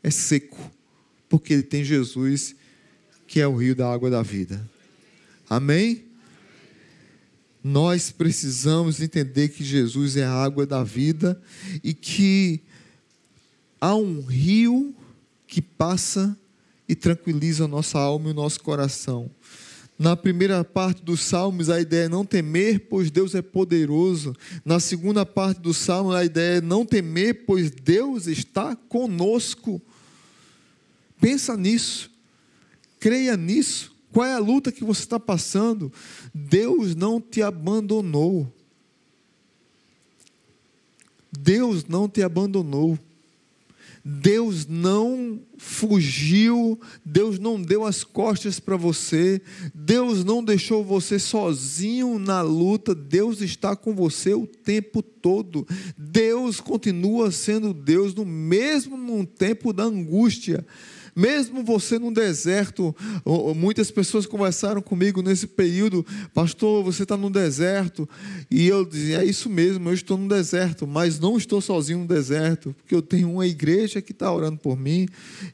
é 0.02 0.10
seco, 0.10 0.72
porque 1.28 1.52
ele 1.52 1.64
tem 1.64 1.84
Jesus, 1.84 2.56
que 3.28 3.42
é 3.42 3.48
o 3.48 3.58
rio 3.58 3.76
da 3.76 3.92
água 3.92 4.10
da 4.10 4.22
vida. 4.22 4.66
Amém? 5.50 6.06
Nós 7.62 8.12
precisamos 8.12 9.02
entender 9.02 9.50
que 9.50 9.66
Jesus 9.66 10.16
é 10.16 10.24
a 10.24 10.32
água 10.32 10.66
da 10.66 10.82
vida 10.82 11.42
e 11.84 11.94
que 11.94 12.62
há 13.82 13.96
um 13.96 14.22
rio 14.22 14.96
que 15.46 15.62
passa 15.62 16.38
e 16.88 16.96
tranquiliza 16.96 17.66
a 17.66 17.68
nossa 17.68 18.00
alma 18.00 18.30
e 18.30 18.32
o 18.32 18.36
nosso 18.36 18.62
coração. 18.62 19.30
Na 19.98 20.16
primeira 20.16 20.64
parte 20.64 21.02
dos 21.02 21.22
Salmos, 21.22 21.70
a 21.70 21.80
ideia 21.80 22.06
é 22.06 22.10
não 22.10 22.26
temer, 22.26 22.88
pois 22.90 23.10
Deus 23.10 23.34
é 23.34 23.42
poderoso. 23.42 24.36
Na 24.64 24.80
segunda 24.80 25.26
parte 25.26 25.62
do 25.62 25.74
Salmo, 25.74 26.12
a 26.12 26.26
ideia 26.26 26.58
é 26.58 26.62
não 26.62 26.86
temer, 26.86 27.46
pois 27.46 27.72
Deus 27.72 28.28
está 28.28 28.76
conosco. 28.76 29.82
Pensa 31.20 31.56
nisso, 31.56 32.12
creia 33.00 33.38
nisso. 33.38 33.96
Qual 34.12 34.26
é 34.26 34.34
a 34.34 34.40
luta 34.40 34.72
que 34.72 34.84
você 34.84 35.02
está 35.02 35.20
passando? 35.20 35.92
Deus 36.34 36.94
não 36.94 37.22
te 37.22 37.42
abandonou. 37.42 38.52
Deus 41.32 41.86
não 41.86 42.08
te 42.08 42.22
abandonou. 42.22 43.00
Deus 44.08 44.68
não 44.68 45.42
fugiu, 45.58 46.80
Deus 47.04 47.40
não 47.40 47.60
deu 47.60 47.84
as 47.84 48.04
costas 48.04 48.60
para 48.60 48.78
você, 48.78 49.42
Deus 49.74 50.24
não 50.24 50.44
deixou 50.44 50.84
você 50.84 51.18
sozinho 51.18 52.20
na 52.20 52.44
luta, 52.44 52.94
Deus 52.94 53.42
está 53.42 53.76
com 53.76 53.96
você 53.96 54.36
o 54.36 54.46
tempo 54.46 55.02
todo. 55.02 55.68
Deus 55.98 56.60
continua 56.62 57.32
sendo 57.32 57.74
Deus 57.74 58.14
no 58.14 58.24
mesmo 58.24 58.96
no 58.96 59.26
tempo 59.26 59.74
da 59.74 59.86
angústia. 59.86 60.64
Mesmo 61.16 61.64
você 61.64 61.98
no 61.98 62.14
deserto, 62.14 62.94
muitas 63.56 63.90
pessoas 63.90 64.26
conversaram 64.26 64.82
comigo 64.82 65.22
nesse 65.22 65.48
período, 65.48 66.06
pastor, 66.34 66.84
você 66.84 67.04
está 67.04 67.16
no 67.16 67.30
deserto. 67.30 68.08
E 68.52 68.68
eu 68.68 68.84
dizia, 68.84 69.22
é 69.22 69.26
isso 69.26 69.50
mesmo, 69.50 69.90
eu 69.90 69.94
estou 69.94 70.18
no 70.18 70.28
deserto, 70.28 70.86
mas 70.86 71.18
não 71.18 71.38
estou 71.38 71.62
sozinho 71.62 72.00
no 72.00 72.08
deserto, 72.08 72.76
porque 72.78 72.94
eu 72.94 73.02
tenho 73.02 73.32
uma 73.32 73.48
igreja 73.48 74.02
que 74.02 74.12
está 74.12 74.30
orando 74.30 74.58
por 74.58 74.78
mim, 74.78 75.08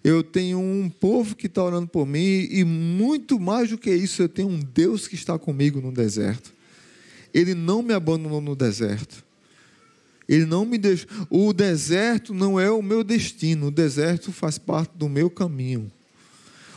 eu 0.03 0.23
tenho 0.23 0.59
um 0.59 0.89
povo 0.89 1.35
que 1.35 1.45
está 1.45 1.63
orando 1.63 1.87
por 1.87 2.07
mim, 2.07 2.47
e 2.49 2.63
muito 2.63 3.39
mais 3.39 3.69
do 3.69 3.77
que 3.77 3.93
isso, 3.93 4.23
eu 4.23 4.29
tenho 4.29 4.49
um 4.49 4.59
Deus 4.59 5.07
que 5.07 5.13
está 5.13 5.37
comigo 5.37 5.79
no 5.79 5.91
deserto. 5.91 6.51
Ele 7.31 7.53
não 7.53 7.83
me 7.83 7.93
abandonou 7.93 8.41
no 8.41 8.55
deserto. 8.55 9.23
Ele 10.27 10.45
não 10.45 10.65
me 10.65 10.77
deixou. 10.77 11.07
O 11.29 11.53
deserto 11.53 12.33
não 12.33 12.59
é 12.59 12.69
o 12.69 12.81
meu 12.81 13.03
destino, 13.03 13.67
o 13.67 13.71
deserto 13.71 14.31
faz 14.31 14.57
parte 14.57 14.91
do 14.95 15.09
meu 15.09 15.29
caminho. 15.29 15.91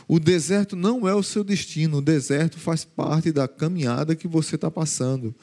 O 0.07 0.19
deserto 0.19 0.75
não 0.75 1.07
é 1.07 1.15
o 1.15 1.23
seu 1.23 1.43
destino, 1.43 1.97
o 1.97 2.01
deserto 2.01 2.59
faz 2.59 2.85
parte 2.85 3.31
da 3.31 3.47
caminhada 3.47 4.15
que 4.15 4.27
você 4.27 4.55
está 4.55 4.69
passando. 4.69 5.33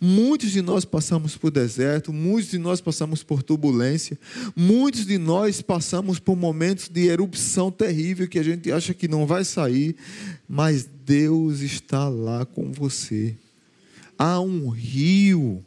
Muitos 0.00 0.50
de 0.50 0.60
nós 0.60 0.84
passamos 0.84 1.36
por 1.36 1.50
deserto, 1.50 2.12
muitos 2.12 2.50
de 2.50 2.58
nós 2.58 2.80
passamos 2.80 3.22
por 3.22 3.42
turbulência, 3.42 4.18
muitos 4.54 5.06
de 5.06 5.16
nós 5.16 5.62
passamos 5.62 6.18
por 6.18 6.36
momentos 6.36 6.88
de 6.88 7.06
erupção 7.06 7.70
terrível 7.70 8.28
que 8.28 8.38
a 8.38 8.42
gente 8.42 8.70
acha 8.72 8.92
que 8.92 9.06
não 9.06 9.26
vai 9.26 9.44
sair, 9.44 9.94
mas 10.48 10.88
Deus 11.06 11.60
está 11.60 12.08
lá 12.08 12.44
com 12.44 12.72
você. 12.72 13.36
Há 14.18 14.40
um 14.40 14.68
rio 14.68 15.64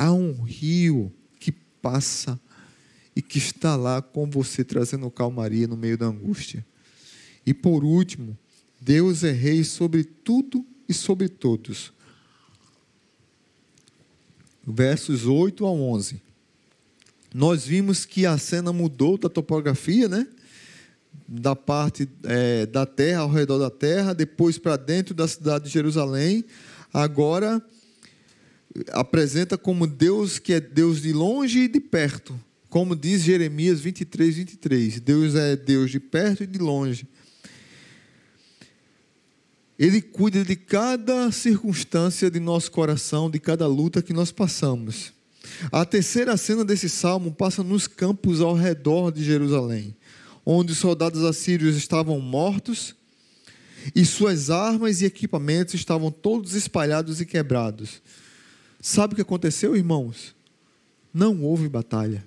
Há 0.00 0.12
um 0.12 0.42
rio 0.42 1.12
que 1.40 1.50
passa 1.50 2.38
e 3.16 3.20
que 3.20 3.38
está 3.38 3.74
lá 3.74 4.00
com 4.00 4.30
você, 4.30 4.62
trazendo 4.62 5.10
calmaria 5.10 5.66
no 5.66 5.76
meio 5.76 5.98
da 5.98 6.06
angústia. 6.06 6.64
E 7.44 7.52
por 7.52 7.82
último, 7.82 8.38
Deus 8.80 9.24
é 9.24 9.32
rei 9.32 9.64
sobre 9.64 10.04
tudo 10.04 10.64
e 10.88 10.94
sobre 10.94 11.28
todos. 11.28 11.92
Versos 14.64 15.26
8 15.26 15.66
a 15.66 15.70
11. 15.72 16.22
Nós 17.34 17.66
vimos 17.66 18.04
que 18.04 18.24
a 18.24 18.38
cena 18.38 18.72
mudou 18.72 19.18
da 19.18 19.28
topografia, 19.28 20.06
né? 20.06 20.28
Da 21.26 21.56
parte 21.56 22.08
é, 22.22 22.66
da 22.66 22.86
terra, 22.86 23.22
ao 23.22 23.30
redor 23.32 23.58
da 23.58 23.68
terra, 23.68 24.14
depois 24.14 24.58
para 24.58 24.76
dentro 24.76 25.12
da 25.12 25.26
cidade 25.26 25.64
de 25.64 25.70
Jerusalém. 25.72 26.44
Agora 26.94 27.60
apresenta 28.90 29.56
como 29.56 29.86
Deus 29.86 30.38
que 30.38 30.52
é 30.52 30.60
Deus 30.60 31.02
de 31.02 31.12
longe 31.12 31.60
e 31.60 31.68
de 31.68 31.80
perto, 31.80 32.38
como 32.68 32.94
diz 32.94 33.22
Jeremias 33.22 33.80
23, 33.80 34.36
23. 34.36 35.00
Deus 35.00 35.34
é 35.34 35.56
Deus 35.56 35.90
de 35.90 35.98
perto 35.98 36.44
e 36.44 36.46
de 36.46 36.58
longe. 36.58 37.06
Ele 39.78 40.02
cuida 40.02 40.44
de 40.44 40.56
cada 40.56 41.30
circunstância 41.30 42.30
de 42.30 42.40
nosso 42.40 42.70
coração, 42.70 43.30
de 43.30 43.38
cada 43.38 43.66
luta 43.66 44.02
que 44.02 44.12
nós 44.12 44.32
passamos. 44.32 45.12
A 45.70 45.84
terceira 45.84 46.36
cena 46.36 46.64
desse 46.64 46.88
salmo 46.88 47.32
passa 47.32 47.62
nos 47.62 47.86
campos 47.86 48.40
ao 48.40 48.54
redor 48.54 49.12
de 49.12 49.24
Jerusalém, 49.24 49.96
onde 50.44 50.72
os 50.72 50.78
soldados 50.78 51.24
assírios 51.24 51.76
estavam 51.76 52.20
mortos 52.20 52.94
e 53.94 54.04
suas 54.04 54.50
armas 54.50 55.00
e 55.00 55.06
equipamentos 55.06 55.74
estavam 55.74 56.10
todos 56.10 56.54
espalhados 56.54 57.20
e 57.20 57.26
quebrados. 57.26 58.02
Sabe 58.80 59.12
o 59.12 59.16
que 59.16 59.22
aconteceu, 59.22 59.76
irmãos? 59.76 60.34
Não 61.12 61.42
houve 61.42 61.68
batalha. 61.68 62.24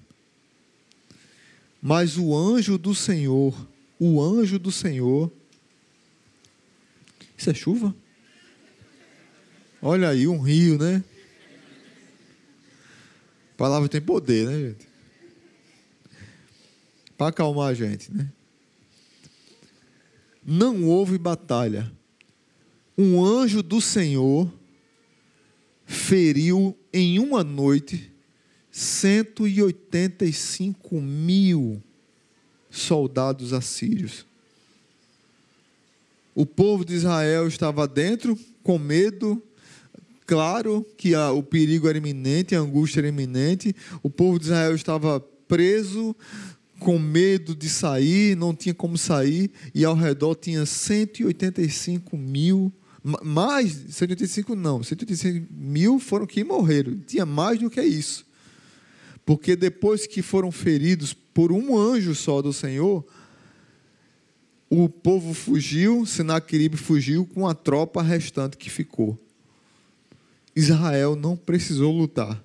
Mas 1.81 2.17
o 2.17 2.35
anjo 2.35 2.77
do 2.77 2.93
Senhor, 2.93 3.55
o 3.99 4.21
anjo 4.21 4.59
do 4.59 4.71
Senhor. 4.71 5.31
Isso 7.37 7.49
é 7.49 7.53
chuva? 7.53 7.95
Olha 9.81 10.09
aí, 10.09 10.27
um 10.27 10.39
rio, 10.39 10.77
né? 10.77 11.03
A 13.53 13.57
palavra 13.57 13.89
tem 13.89 14.01
poder, 14.01 14.45
né, 14.45 14.69
gente? 14.69 14.87
Para 17.17 17.27
acalmar 17.27 17.69
a 17.69 17.73
gente, 17.73 18.11
né? 18.13 18.31
Não 20.45 20.83
houve 20.83 21.17
batalha. 21.17 21.91
Um 22.97 23.23
anjo 23.23 23.63
do 23.63 23.79
Senhor 23.79 24.51
feriu 25.91 26.75
em 26.93 27.19
uma 27.19 27.43
noite 27.43 28.10
185 28.71 31.01
mil 31.01 31.84
soldados 32.69 33.51
assírios. 33.51 34.25
O 36.34 36.45
povo 36.45 36.86
de 36.86 36.93
Israel 36.93 37.45
estava 37.45 37.86
dentro, 37.86 38.39
com 38.63 38.80
medo, 38.80 39.43
claro 40.25 40.88
que 40.95 41.13
a, 41.13 41.34
o 41.34 41.43
perigo 41.43 41.89
era 41.89 41.97
iminente, 41.97 42.56
a 42.56 42.60
angústia 42.60 43.01
era 43.01 43.10
iminente. 43.10 43.75
O 44.01 44.10
povo 44.10 44.39
de 44.39 44.45
Israel 44.45 44.73
estava 44.73 45.19
preso, 45.19 46.15
com 46.80 46.97
medo 46.97 47.54
de 47.54 47.67
sair, 47.67 48.38
não 48.38 48.56
tinha 48.56 48.73
como 48.73 48.97
sair, 48.97 49.51
e 49.75 49.84
ao 49.84 49.93
redor 49.93 50.36
tinha 50.36 50.65
185 50.65 52.17
mil 52.17 52.71
mais, 53.03 53.71
185 53.89 54.55
não, 54.55 54.83
185 54.83 55.47
mil 55.51 55.99
foram 55.99 56.27
que 56.27 56.43
morreram. 56.43 56.99
Tinha 56.99 57.25
mais 57.25 57.59
do 57.59 57.69
que 57.69 57.81
isso. 57.81 58.25
Porque 59.25 59.55
depois 59.55 60.05
que 60.05 60.21
foram 60.21 60.51
feridos 60.51 61.13
por 61.13 61.51
um 61.51 61.77
anjo 61.77 62.13
só 62.13 62.41
do 62.41 62.53
Senhor, 62.53 63.05
o 64.69 64.87
povo 64.87 65.33
fugiu, 65.33 66.05
Senaqueribe 66.05 66.77
fugiu 66.77 67.25
com 67.25 67.47
a 67.47 67.53
tropa 67.53 68.01
restante 68.01 68.57
que 68.57 68.69
ficou. 68.69 69.19
Israel 70.55 71.15
não 71.15 71.35
precisou 71.35 71.95
lutar. 71.95 72.41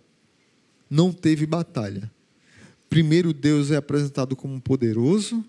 Não 0.89 1.13
teve 1.13 1.47
batalha. 1.47 2.11
Primeiro 2.89 3.33
Deus 3.33 3.71
é 3.71 3.77
apresentado 3.77 4.37
como 4.37 4.61
poderoso, 4.61 5.45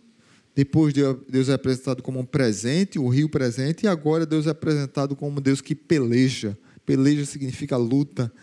depois 0.58 0.92
Deus 0.92 1.50
é 1.50 1.54
apresentado 1.54 2.02
como 2.02 2.20
um 2.20 2.26
presente, 2.26 2.98
o 2.98 3.08
rio 3.10 3.30
presente, 3.30 3.84
e 3.84 3.88
agora 3.88 4.26
Deus 4.26 4.48
é 4.48 4.50
apresentado 4.50 5.16
como 5.16 5.40
Deus 5.40 5.62
que 5.62 5.76
peleja. 5.76 6.58
Peleja 6.84 7.28
significa 7.28 7.78
luta. 7.78 8.34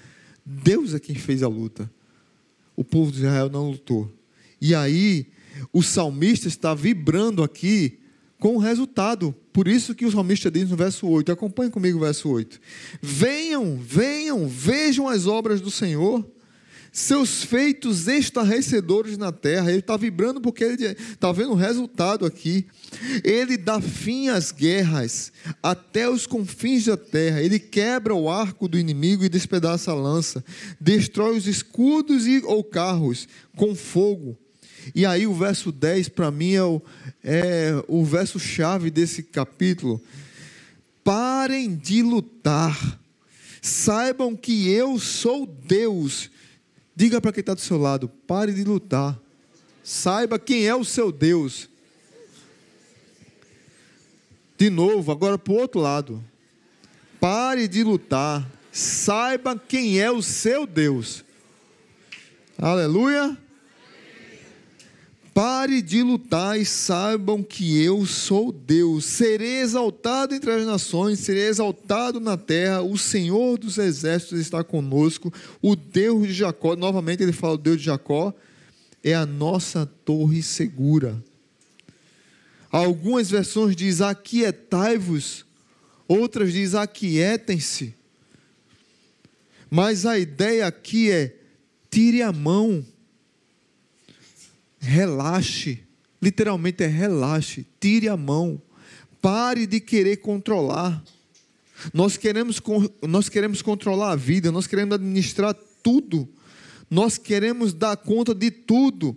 Deus 0.47 0.95
é 0.95 1.01
quem 1.01 1.17
fez 1.17 1.43
a 1.43 1.49
luta. 1.49 1.91
O 2.77 2.85
povo 2.85 3.11
de 3.11 3.19
Israel 3.19 3.51
não 3.51 3.69
lutou. 3.69 4.09
E 4.61 4.77
aí, 4.77 5.27
o 5.73 5.83
salmista 5.83 6.47
está 6.47 6.73
vibrando 6.73 7.43
aqui 7.43 7.99
com 8.39 8.55
o 8.55 8.61
resultado. 8.61 9.35
Por 9.53 9.67
isso 9.67 9.93
que 9.93 10.07
o 10.07 10.11
salmista 10.13 10.49
diz 10.49 10.71
no 10.71 10.77
verso 10.77 11.09
8, 11.09 11.33
acompanhe 11.33 11.73
comigo 11.73 11.99
o 11.99 12.03
verso 12.03 12.29
8. 12.29 12.61
Venham, 13.03 13.77
venham, 13.77 14.47
vejam 14.47 15.09
as 15.09 15.27
obras 15.27 15.61
do 15.61 15.69
Senhor 15.69 16.25
seus 16.95 17.43
feitos 17.43 18.07
estarrecedores 18.07 19.19
na 19.19 19.33
terra. 19.33 19.69
Ele 19.69 19.81
está 19.81 19.97
vibrando 19.97 20.41
porque 20.41 20.63
ele 20.63 20.85
está 20.85 21.33
vendo 21.33 21.51
o 21.51 21.57
resultado 21.57 22.25
aqui. 22.25 22.69
Ele 23.25 23.57
dá 23.57 23.81
fim 23.81 24.29
às 24.29 24.53
guerras 24.53 25.33
até 25.61 26.09
os 26.09 26.25
confins 26.25 26.85
da 26.85 26.97
terra. 26.97 27.43
Ele 27.43 27.59
quebra 27.59 28.15
o 28.15 28.31
arco 28.31 28.69
do 28.69 28.79
inimigo 28.79 29.25
e 29.25 29.29
despedaça 29.29 29.91
a 29.91 29.95
lança. 29.95 30.45
Destrói 30.81 31.37
os 31.37 31.49
escudos 31.49 32.29
e, 32.29 32.41
ou 32.45 32.63
carros 32.63 33.27
com 33.57 33.75
fogo. 33.75 34.39
E 34.95 35.05
aí 35.05 35.27
o 35.27 35.35
verso 35.35 35.73
10 35.73 36.11
para 36.11 36.31
mim 36.31 36.53
é 36.53 36.63
o, 36.63 36.81
é 37.25 37.73
o 37.89 38.05
verso 38.05 38.39
chave 38.39 38.89
desse 38.89 39.21
capítulo. 39.25 40.01
Parem 41.03 41.75
de 41.75 42.03
lutar. 42.03 43.01
Saibam 43.61 44.37
que 44.37 44.69
eu 44.69 44.97
sou 45.01 45.45
Deus 45.45 46.31
Diga 46.97 47.21
para 47.21 47.33
quem 47.33 47.41
está 47.41 47.55
do 47.55 47.61
seu 47.61 47.79
lado: 47.79 48.09
pare 48.09 48.53
de 48.53 48.65
lutar. 48.65 49.19
Saiba 49.83 50.39
quem 50.39 50.67
é 50.67 50.75
o 50.75 50.85
seu 50.85 51.13
Deus. 51.13 51.69
De 54.57 54.71
novo, 54.71 55.13
agora 55.13 55.37
para 55.37 55.53
o 55.53 55.57
outro 55.57 55.81
lado. 55.81 56.25
Pare 57.21 57.69
de 57.69 57.83
lutar. 57.83 58.49
Saiba 58.73 59.59
quem 59.59 60.01
é 60.01 60.11
o 60.11 60.23
seu 60.23 60.67
Deus. 60.67 61.25
Aleluia. 62.57 63.37
Pare 65.35 65.83
de 65.83 66.01
lutar 66.01 66.61
e 66.61 66.65
saibam 66.65 67.43
que 67.43 67.83
eu 67.83 68.07
sou 68.07 68.53
Deus. 68.53 69.05
Serei 69.05 69.63
exaltado 69.63 70.33
entre 70.33 70.49
as 70.53 70.65
nações, 70.65 71.19
serei 71.19 71.49
exaltado 71.49 72.21
na 72.21 72.37
terra. 72.37 72.83
O 72.83 72.97
Senhor 72.97 73.59
dos 73.59 73.77
exércitos 73.77 74.39
está 74.39 74.63
conosco. 74.63 75.35
O 75.61 75.75
Deus 75.75 76.29
de 76.29 76.35
Jacó, 76.35 76.77
novamente 76.77 77.25
ele 77.25 77.33
fala 77.33 77.55
o 77.55 77.59
Deus 77.59 77.79
de 77.79 77.87
Jacó, 77.87 78.33
é 79.03 79.13
a 79.13 79.27
nossa 79.27 79.85
torre 80.05 80.41
segura. 80.41 81.21
Algumas 82.71 83.29
versões 83.29 83.75
diz 83.75 84.01
aquietai-vos, 84.01 85.45
outras 86.07 86.53
diz 86.53 86.77
aquietem-se. 86.77 87.93
Mas 89.69 90.07
a 90.07 90.17
ideia 90.17 90.69
aqui 90.69 91.11
é 91.11 91.35
tire 91.91 92.23
a 92.23 92.33
mão 92.33 92.87
relaxe. 94.85 95.81
Literalmente 96.21 96.83
é 96.83 96.87
relaxe, 96.87 97.67
tire 97.81 98.09
a 98.09 98.17
mão. 98.17 98.61
Pare 99.21 99.67
de 99.67 99.81
querer 99.81 100.19
controlar. 100.19 101.03
Nós 101.93 102.17
queremos, 102.17 102.61
nós 103.03 103.29
queremos 103.29 103.63
controlar 103.63 104.13
a 104.13 104.17
vida, 104.17 104.53
nós 104.53 104.67
queremos 104.67 104.95
administrar 104.95 105.55
tudo, 105.83 106.29
nós 106.91 107.19
queremos 107.19 107.75
dar 107.75 107.97
conta 107.97 108.35
de 108.35 108.51
tudo. 108.51 109.17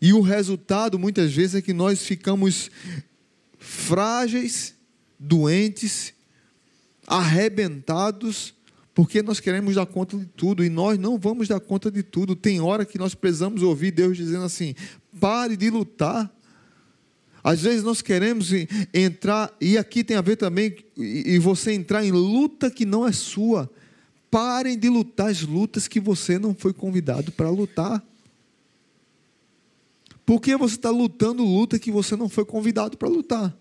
E 0.00 0.12
o 0.12 0.20
resultado, 0.20 0.98
muitas 0.98 1.32
vezes, 1.32 1.56
é 1.56 1.62
que 1.62 1.72
nós 1.72 2.04
ficamos 2.04 2.70
frágeis, 3.58 4.74
doentes, 5.18 6.14
arrebentados, 7.06 8.54
porque 8.98 9.22
nós 9.22 9.38
queremos 9.38 9.76
dar 9.76 9.86
conta 9.86 10.18
de 10.18 10.26
tudo 10.26 10.64
e 10.64 10.68
nós 10.68 10.98
não 10.98 11.16
vamos 11.16 11.46
dar 11.46 11.60
conta 11.60 11.88
de 11.88 12.02
tudo. 12.02 12.34
Tem 12.34 12.60
hora 12.60 12.84
que 12.84 12.98
nós 12.98 13.14
precisamos 13.14 13.62
ouvir 13.62 13.92
Deus 13.92 14.16
dizendo 14.16 14.42
assim: 14.42 14.74
pare 15.20 15.56
de 15.56 15.70
lutar. 15.70 16.28
Às 17.44 17.60
vezes 17.60 17.84
nós 17.84 18.02
queremos 18.02 18.50
entrar, 18.92 19.56
e 19.60 19.78
aqui 19.78 20.02
tem 20.02 20.16
a 20.16 20.20
ver 20.20 20.34
também, 20.34 20.74
e 20.96 21.38
você 21.38 21.74
entrar 21.74 22.04
em 22.04 22.10
luta 22.10 22.72
que 22.72 22.84
não 22.84 23.06
é 23.06 23.12
sua. 23.12 23.70
Parem 24.28 24.76
de 24.76 24.88
lutar 24.88 25.30
as 25.30 25.42
lutas 25.42 25.86
que 25.86 26.00
você 26.00 26.36
não 26.36 26.52
foi 26.52 26.72
convidado 26.72 27.30
para 27.30 27.48
lutar. 27.48 28.04
Por 30.26 30.40
que 30.40 30.56
você 30.56 30.74
está 30.74 30.90
lutando 30.90 31.44
luta 31.44 31.78
que 31.78 31.92
você 31.92 32.16
não 32.16 32.28
foi 32.28 32.44
convidado 32.44 32.98
para 32.98 33.08
lutar? 33.08 33.56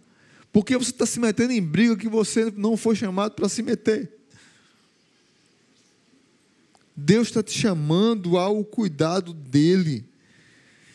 Por 0.52 0.66
que 0.66 0.76
você 0.76 0.90
está 0.90 1.06
se 1.06 1.20
metendo 1.20 1.54
em 1.54 1.62
briga 1.62 1.96
que 1.96 2.10
você 2.10 2.52
não 2.58 2.76
foi 2.76 2.96
chamado 2.96 3.34
para 3.34 3.48
se 3.48 3.62
meter? 3.62 4.17
Deus 6.98 7.28
está 7.28 7.44
te 7.44 7.56
chamando 7.56 8.40
ao 8.40 8.64
cuidado 8.64 9.32
dele. 9.32 10.04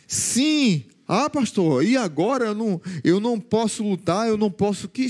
Sim, 0.08 0.84
ah, 1.06 1.30
pastor, 1.30 1.84
e 1.84 1.96
agora 1.96 2.46
eu 2.46 2.54
não, 2.54 2.80
eu 3.04 3.20
não 3.20 3.38
posso 3.38 3.84
lutar, 3.84 4.28
eu 4.28 4.36
não 4.36 4.50
posso. 4.50 4.88
Que 4.88 5.06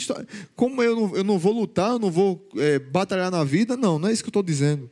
como 0.54 0.82
eu 0.82 0.94
não, 0.94 1.16
eu 1.16 1.24
não 1.24 1.38
vou 1.38 1.52
lutar, 1.52 1.92
eu 1.92 1.98
não 1.98 2.10
vou 2.10 2.46
é, 2.56 2.78
batalhar 2.78 3.30
na 3.30 3.42
vida? 3.42 3.76
Não, 3.76 3.98
não 3.98 4.08
é 4.08 4.12
isso 4.12 4.22
que 4.22 4.28
eu 4.28 4.32
estou 4.32 4.42
dizendo. 4.42 4.90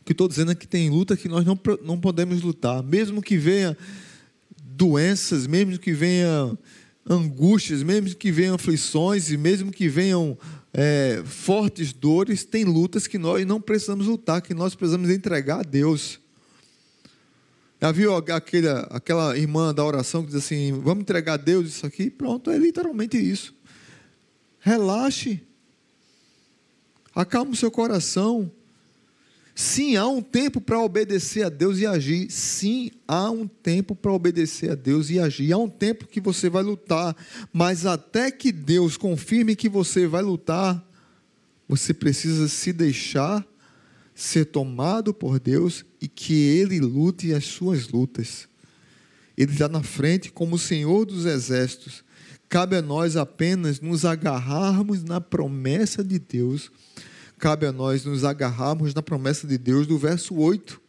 O 0.00 0.04
que 0.04 0.12
estou 0.12 0.28
dizendo 0.28 0.52
é 0.52 0.54
que 0.54 0.66
tem 0.66 0.90
luta 0.90 1.16
que 1.16 1.28
nós 1.28 1.46
não, 1.46 1.58
não 1.84 1.98
podemos 1.98 2.42
lutar, 2.42 2.82
mesmo 2.82 3.22
que 3.22 3.38
venha 3.38 3.76
doenças, 4.60 5.46
mesmo 5.46 5.78
que 5.78 5.92
venha 5.92 6.58
angústias, 7.08 7.82
mesmo 7.82 8.14
que 8.16 8.32
venham 8.32 8.54
aflições 8.54 9.30
e 9.30 9.36
mesmo 9.36 9.70
que 9.70 9.88
venham 9.88 10.36
é, 10.74 11.22
fortes 11.24 11.92
dores, 11.92 12.44
tem 12.44 12.64
lutas 12.64 13.06
que 13.06 13.18
nós 13.18 13.44
não 13.46 13.60
precisamos 13.60 14.06
lutar, 14.06 14.40
que 14.40 14.54
nós 14.54 14.74
precisamos 14.74 15.10
entregar 15.10 15.60
a 15.60 15.62
Deus. 15.62 16.18
Já 17.80 17.90
viu 17.90 18.14
aquele, 18.14 18.68
aquela 18.90 19.36
irmã 19.36 19.74
da 19.74 19.84
oração 19.84 20.22
que 20.22 20.28
diz 20.28 20.36
assim: 20.36 20.72
vamos 20.72 21.02
entregar 21.02 21.34
a 21.34 21.36
Deus 21.36 21.68
isso 21.68 21.84
aqui? 21.84 22.08
Pronto, 22.08 22.50
é 22.50 22.56
literalmente 22.56 23.18
isso. 23.18 23.54
Relaxe, 24.60 25.42
acalme 27.14 27.52
o 27.52 27.56
seu 27.56 27.70
coração. 27.70 28.50
Sim, 29.62 29.94
há 29.94 30.08
um 30.08 30.20
tempo 30.20 30.60
para 30.60 30.80
obedecer 30.80 31.44
a 31.44 31.48
Deus 31.48 31.78
e 31.78 31.86
agir. 31.86 32.28
Sim, 32.32 32.90
há 33.06 33.30
um 33.30 33.46
tempo 33.46 33.94
para 33.94 34.12
obedecer 34.12 34.72
a 34.72 34.74
Deus 34.74 35.08
e 35.08 35.20
agir. 35.20 35.52
Há 35.52 35.56
um 35.56 35.68
tempo 35.68 36.08
que 36.08 36.20
você 36.20 36.50
vai 36.50 36.64
lutar, 36.64 37.16
mas 37.52 37.86
até 37.86 38.32
que 38.32 38.50
Deus 38.50 38.96
confirme 38.96 39.54
que 39.54 39.68
você 39.68 40.04
vai 40.04 40.20
lutar, 40.20 40.84
você 41.68 41.94
precisa 41.94 42.48
se 42.48 42.72
deixar 42.72 43.46
ser 44.16 44.46
tomado 44.46 45.14
por 45.14 45.38
Deus 45.38 45.84
e 46.00 46.08
que 46.08 46.34
Ele 46.34 46.80
lute 46.80 47.32
as 47.32 47.44
suas 47.44 47.86
lutas. 47.86 48.48
Ele 49.38 49.52
está 49.52 49.68
na 49.68 49.84
frente 49.84 50.32
como 50.32 50.56
o 50.56 50.58
Senhor 50.58 51.06
dos 51.06 51.24
Exércitos. 51.24 52.02
Cabe 52.48 52.74
a 52.74 52.82
nós 52.82 53.16
apenas 53.16 53.80
nos 53.80 54.04
agarrarmos 54.04 55.04
na 55.04 55.20
promessa 55.20 56.02
de 56.02 56.18
Deus 56.18 56.68
cabe 57.42 57.66
a 57.66 57.72
nós 57.72 58.04
nos 58.04 58.22
agarrarmos 58.22 58.94
na 58.94 59.02
promessa 59.02 59.48
de 59.48 59.58
Deus 59.58 59.84
do 59.84 59.98
verso 59.98 60.36
8. 60.36 60.80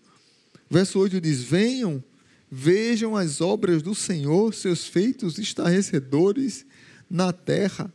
verso 0.70 1.00
8 1.00 1.20
diz: 1.20 1.42
Venham, 1.42 2.04
vejam 2.50 3.18
as 3.18 3.42
obras 3.42 3.82
do 3.82 3.96
Senhor, 3.96 4.54
seus 4.54 4.86
feitos 4.86 5.40
estarrecedores 5.40 6.64
na 7.10 7.34
terra. 7.34 7.92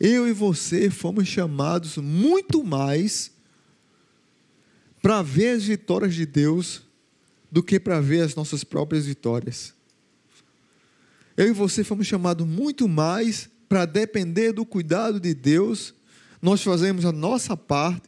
Eu 0.00 0.26
e 0.26 0.32
você 0.32 0.88
fomos 0.88 1.28
chamados 1.28 1.98
muito 1.98 2.64
mais 2.64 3.30
para 5.02 5.20
ver 5.20 5.50
as 5.50 5.64
vitórias 5.64 6.14
de 6.14 6.24
Deus 6.24 6.80
do 7.52 7.62
que 7.62 7.78
para 7.78 8.00
ver 8.00 8.22
as 8.22 8.34
nossas 8.34 8.64
próprias 8.64 9.04
vitórias. 9.04 9.74
Eu 11.36 11.48
e 11.48 11.52
você 11.52 11.84
fomos 11.84 12.06
chamados 12.06 12.46
muito 12.46 12.88
mais 12.88 13.50
para 13.68 13.84
depender 13.84 14.52
do 14.52 14.64
cuidado 14.64 15.20
de 15.20 15.34
Deus 15.34 15.92
nós 16.44 16.62
fazemos 16.62 17.06
a 17.06 17.10
nossa 17.10 17.56
parte 17.56 18.06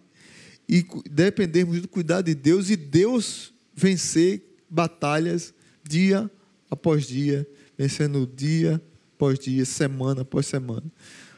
e 0.69 0.85
dependemos 1.11 1.81
do 1.81 1.89
cuidado 1.89 2.27
de 2.27 2.35
Deus 2.35 2.69
e 2.69 2.77
Deus 2.77 3.51
vencer 3.75 4.43
batalhas 4.69 5.55
dia 5.83 6.31
após 6.71 7.07
dia, 7.07 7.49
vencendo 7.79 8.31
dia 8.37 8.79
após 9.15 9.39
dia, 9.39 9.65
semana 9.65 10.21
após 10.21 10.45
semana. 10.45 10.85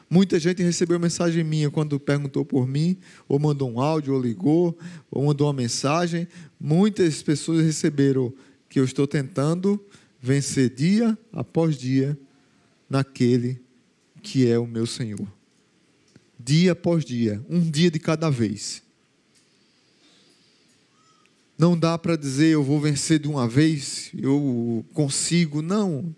Muita 0.09 0.37
gente 0.41 0.61
recebeu 0.61 0.99
mensagem 0.99 1.41
minha 1.41 1.71
quando 1.71 1.97
perguntou 2.01 2.43
por 2.43 2.67
mim, 2.67 2.97
ou 3.29 3.39
mandou 3.39 3.71
um 3.71 3.79
áudio, 3.79 4.13
ou 4.13 4.21
ligou, 4.21 4.77
ou 5.09 5.23
mandou 5.23 5.47
uma 5.47 5.53
mensagem. 5.53 6.27
Muitas 6.59 7.23
pessoas 7.23 7.63
receberam 7.63 8.33
que 8.67 8.77
eu 8.77 8.83
estou 8.83 9.07
tentando 9.07 9.81
vencer 10.21 10.69
dia 10.69 11.17
após 11.31 11.77
dia 11.77 12.19
naquele 12.89 13.61
que 14.21 14.51
é 14.51 14.59
o 14.59 14.67
meu 14.67 14.85
Senhor 14.85 15.38
dia 16.39 16.71
após 16.71 17.03
dia, 17.03 17.43
um 17.49 17.59
dia 17.59 17.91
de 17.91 17.99
cada 17.99 18.29
vez. 18.29 18.81
Não 21.57 21.77
dá 21.77 21.97
para 21.97 22.15
dizer 22.15 22.53
eu 22.53 22.63
vou 22.63 22.79
vencer 22.79 23.19
de 23.19 23.27
uma 23.27 23.45
vez, 23.45 24.09
eu 24.17 24.85
consigo, 24.93 25.61
não. 25.61 26.15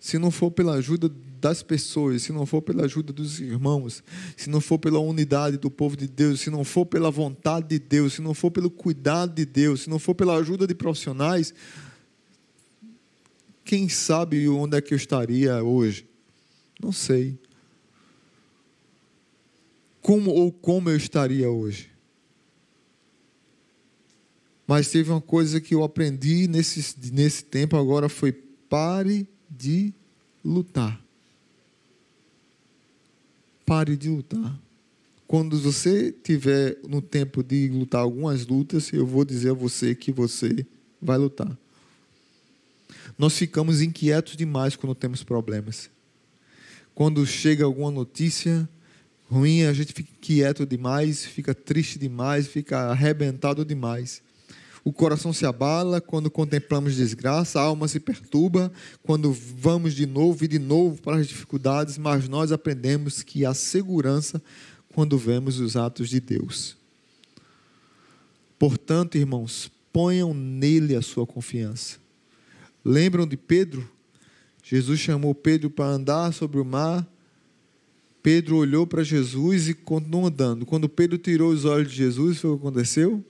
Se 0.00 0.18
não 0.18 0.32
for 0.32 0.50
pela 0.50 0.74
ajuda 0.74 1.08
das 1.40 1.62
pessoas, 1.62 2.22
se 2.22 2.32
não 2.32 2.44
for 2.44 2.60
pela 2.60 2.84
ajuda 2.84 3.12
dos 3.12 3.38
irmãos, 3.38 4.02
se 4.36 4.50
não 4.50 4.60
for 4.60 4.78
pela 4.78 4.98
unidade 4.98 5.56
do 5.56 5.70
povo 5.70 5.96
de 5.96 6.08
Deus, 6.08 6.40
se 6.40 6.50
não 6.50 6.64
for 6.64 6.84
pela 6.84 7.10
vontade 7.10 7.68
de 7.68 7.78
Deus, 7.78 8.14
se 8.14 8.20
não 8.20 8.34
for 8.34 8.50
pelo 8.50 8.68
cuidado 8.68 9.34
de 9.34 9.44
Deus, 9.44 9.82
se 9.82 9.90
não 9.90 9.98
for 9.98 10.14
pela 10.14 10.36
ajuda 10.36 10.66
de 10.66 10.74
profissionais, 10.74 11.54
quem 13.64 13.88
sabe 13.88 14.48
onde 14.48 14.76
é 14.76 14.80
que 14.80 14.92
eu 14.92 14.96
estaria 14.96 15.62
hoje? 15.62 16.04
Não 16.82 16.90
sei 16.90 17.38
como 20.02 20.30
ou 20.30 20.52
como 20.52 20.90
eu 20.90 20.96
estaria 20.96 21.50
hoje. 21.50 21.90
Mas 24.66 24.88
teve 24.88 25.10
uma 25.10 25.20
coisa 25.20 25.60
que 25.60 25.74
eu 25.74 25.82
aprendi 25.82 26.46
nesse, 26.46 26.94
nesse 27.12 27.44
tempo 27.44 27.76
agora 27.76 28.08
foi 28.08 28.32
pare 28.32 29.28
de 29.50 29.92
lutar. 30.44 31.02
Pare 33.66 33.96
de 33.96 34.08
lutar. 34.08 34.58
Quando 35.26 35.58
você 35.58 36.12
tiver 36.12 36.78
no 36.88 37.02
tempo 37.02 37.42
de 37.42 37.68
lutar 37.68 38.00
algumas 38.00 38.46
lutas, 38.46 38.92
eu 38.92 39.06
vou 39.06 39.24
dizer 39.24 39.50
a 39.50 39.54
você 39.54 39.94
que 39.94 40.12
você 40.12 40.66
vai 41.00 41.18
lutar. 41.18 41.56
Nós 43.18 43.36
ficamos 43.36 43.80
inquietos 43.82 44.36
demais 44.36 44.76
quando 44.76 44.94
temos 44.94 45.22
problemas. 45.22 45.90
Quando 46.94 47.26
chega 47.26 47.64
alguma 47.64 47.90
notícia, 47.90 48.68
ruim, 49.30 49.62
a 49.62 49.72
gente 49.72 49.92
fica 49.92 50.10
quieto 50.20 50.66
demais, 50.66 51.24
fica 51.24 51.54
triste 51.54 51.98
demais, 51.98 52.48
fica 52.48 52.90
arrebentado 52.90 53.64
demais. 53.64 54.22
o 54.82 54.92
coração 54.92 55.32
se 55.32 55.44
abala 55.44 56.00
quando 56.00 56.30
contemplamos 56.30 56.96
desgraça, 56.96 57.60
a 57.60 57.62
alma 57.62 57.86
se 57.86 58.00
perturba 58.00 58.72
quando 59.02 59.30
vamos 59.30 59.94
de 59.94 60.06
novo 60.06 60.44
e 60.44 60.48
de 60.48 60.58
novo 60.58 61.00
para 61.00 61.18
as 61.18 61.28
dificuldades, 61.28 61.98
mas 61.98 62.28
nós 62.28 62.50
aprendemos 62.50 63.22
que 63.22 63.44
há 63.44 63.52
segurança 63.52 64.42
quando 64.94 65.18
vemos 65.18 65.60
os 65.60 65.76
atos 65.76 66.08
de 66.08 66.18
Deus. 66.18 66.76
Portanto, 68.58 69.16
irmãos, 69.16 69.70
ponham 69.92 70.32
nele 70.34 70.96
a 70.96 71.02
sua 71.02 71.26
confiança. 71.26 71.98
Lembram 72.84 73.26
de 73.26 73.36
Pedro? 73.36 73.88
Jesus 74.64 74.98
chamou 74.98 75.34
Pedro 75.34 75.70
para 75.70 75.86
andar 75.86 76.32
sobre 76.32 76.58
o 76.58 76.64
mar. 76.64 77.06
Pedro 78.22 78.56
olhou 78.56 78.86
para 78.86 79.02
Jesus 79.02 79.68
e 79.68 79.74
continuou 79.74 80.26
andando. 80.26 80.66
Quando 80.66 80.88
Pedro 80.88 81.16
tirou 81.16 81.50
os 81.50 81.64
olhos 81.64 81.90
de 81.90 81.96
Jesus, 81.96 82.38
foi 82.38 82.50
o 82.50 82.58
que 82.58 82.66
aconteceu? 82.66 83.24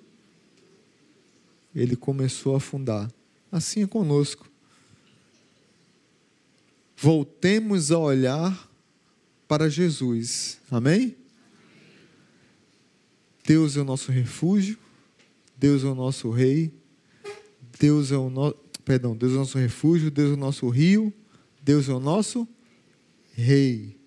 Ele 1.75 1.95
começou 1.95 2.55
a 2.55 2.57
afundar. 2.57 3.11
Assim 3.53 3.83
é 3.83 3.87
conosco. 3.87 4.49
Voltemos 6.97 7.93
a 7.93 7.99
olhar 7.99 8.71
para 9.47 9.69
Jesus. 9.69 10.59
Amém? 10.71 11.17
Deus 13.47 13.77
é 13.77 13.81
o 13.81 13.85
nosso 13.85 14.13
refúgio, 14.13 14.79
Deus 15.57 15.83
é 15.83 15.87
o 15.87 15.95
nosso 15.95 16.31
rei, 16.31 16.73
Deus 17.79 18.13
é 18.13 18.17
o 18.17 18.31
nosso, 18.31 18.57
perdão, 18.85 19.17
Deus 19.17 19.33
é 19.33 19.37
o 19.37 19.39
nosso 19.39 19.59
refúgio, 19.59 20.11
Deus 20.11 20.31
é 20.31 20.35
o 20.35 20.37
nosso 20.37 20.69
rio, 20.69 21.13
Deus 21.63 21.89
é 21.89 21.93
o 21.93 22.01
nosso 22.01 22.47
rei. 23.33 24.00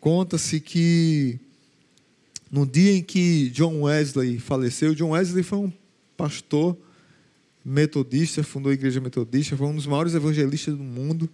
Conta-se 0.00 0.60
que 0.60 1.38
no 2.50 2.66
dia 2.66 2.92
em 2.92 3.02
que 3.02 3.50
John 3.50 3.82
Wesley 3.82 4.38
faleceu, 4.38 4.94
John 4.94 5.10
Wesley 5.10 5.42
foi 5.42 5.58
um 5.58 5.72
pastor 6.16 6.76
metodista, 7.64 8.42
fundou 8.42 8.70
a 8.70 8.74
igreja 8.74 9.00
metodista, 9.00 9.56
foi 9.56 9.66
um 9.66 9.74
dos 9.74 9.86
maiores 9.86 10.14
evangelistas 10.14 10.76
do 10.76 10.82
mundo. 10.82 11.28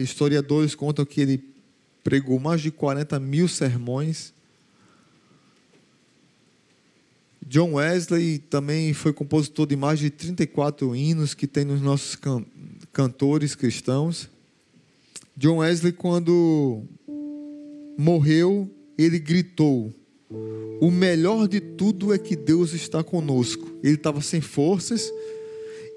Historiadores 0.00 0.74
contam 0.74 1.06
que 1.06 1.20
ele 1.20 1.44
pregou 2.04 2.38
mais 2.38 2.60
de 2.60 2.70
40 2.70 3.18
mil 3.18 3.48
sermões. 3.48 4.34
John 7.46 7.74
Wesley 7.74 8.38
também 8.38 8.92
foi 8.92 9.12
compositor 9.12 9.66
de 9.66 9.76
mais 9.76 10.00
de 10.00 10.10
34 10.10 10.94
hinos 10.96 11.32
que 11.32 11.46
tem 11.46 11.64
nos 11.64 11.80
nossos 11.80 12.16
can 12.16 12.44
cantores 12.92 13.54
cristãos. 13.54 14.28
John 15.36 15.58
Wesley, 15.58 15.92
quando 15.92 16.82
morreu, 17.98 18.70
ele 18.96 19.18
gritou: 19.18 19.92
O 20.80 20.90
melhor 20.90 21.46
de 21.46 21.60
tudo 21.60 22.14
é 22.14 22.18
que 22.18 22.34
Deus 22.34 22.72
está 22.72 23.04
conosco. 23.04 23.70
Ele 23.82 23.96
estava 23.96 24.22
sem 24.22 24.40
forças 24.40 25.12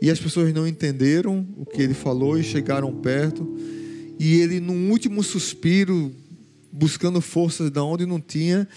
e 0.01 0.09
as 0.09 0.19
pessoas 0.19 0.53
não 0.53 0.67
entenderam 0.67 1.47
o 1.57 1.65
que 1.65 1.81
ele 1.81 1.93
falou 1.93 2.37
e 2.37 2.43
chegaram 2.43 2.93
perto. 2.93 3.47
E 4.19 4.41
ele, 4.41 4.59
num 4.59 4.91
último 4.91 5.23
suspiro, 5.23 6.11
buscando 6.69 7.21
forças 7.21 7.69
de 7.69 7.79
onde 7.79 8.05
não 8.05 8.19
tinha, 8.19 8.67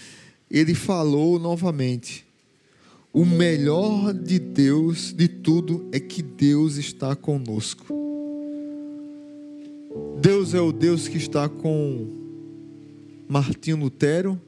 ele 0.49 0.73
falou 0.73 1.37
novamente: 1.39 2.25
o 3.11 3.25
melhor 3.25 4.13
de 4.13 4.39
Deus, 4.39 5.11
de 5.11 5.27
tudo, 5.27 5.89
é 5.91 5.99
que 5.99 6.21
Deus 6.21 6.77
está 6.77 7.17
conosco. 7.17 8.12
Deus 10.19 10.53
é 10.53 10.61
o 10.61 10.71
Deus 10.71 11.07
que 11.07 11.17
está 11.17 11.49
com 11.49 12.07
Martinho 13.27 13.77
Lutero. 13.77 14.39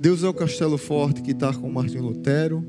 Deus 0.00 0.22
é 0.22 0.28
o 0.28 0.34
castelo 0.34 0.76
forte 0.76 1.22
que 1.22 1.32
está 1.32 1.52
com 1.52 1.70
Martinho 1.70 2.04
Lutero. 2.04 2.64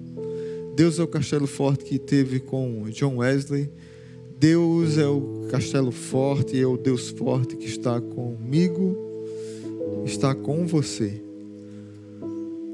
Deus 0.75 0.99
é 0.99 1.03
o 1.03 1.07
castelo 1.07 1.47
forte 1.47 1.83
que 1.83 1.97
teve 1.97 2.39
com 2.39 2.85
John 2.91 3.17
Wesley. 3.17 3.69
Deus 4.39 4.97
é 4.97 5.07
o 5.07 5.47
castelo 5.49 5.91
forte, 5.91 6.59
é 6.59 6.65
o 6.65 6.77
Deus 6.77 7.09
forte 7.09 7.55
que 7.55 7.65
está 7.65 7.99
comigo, 7.99 8.95
está 10.05 10.35
com 10.35 10.67
você 10.67 11.21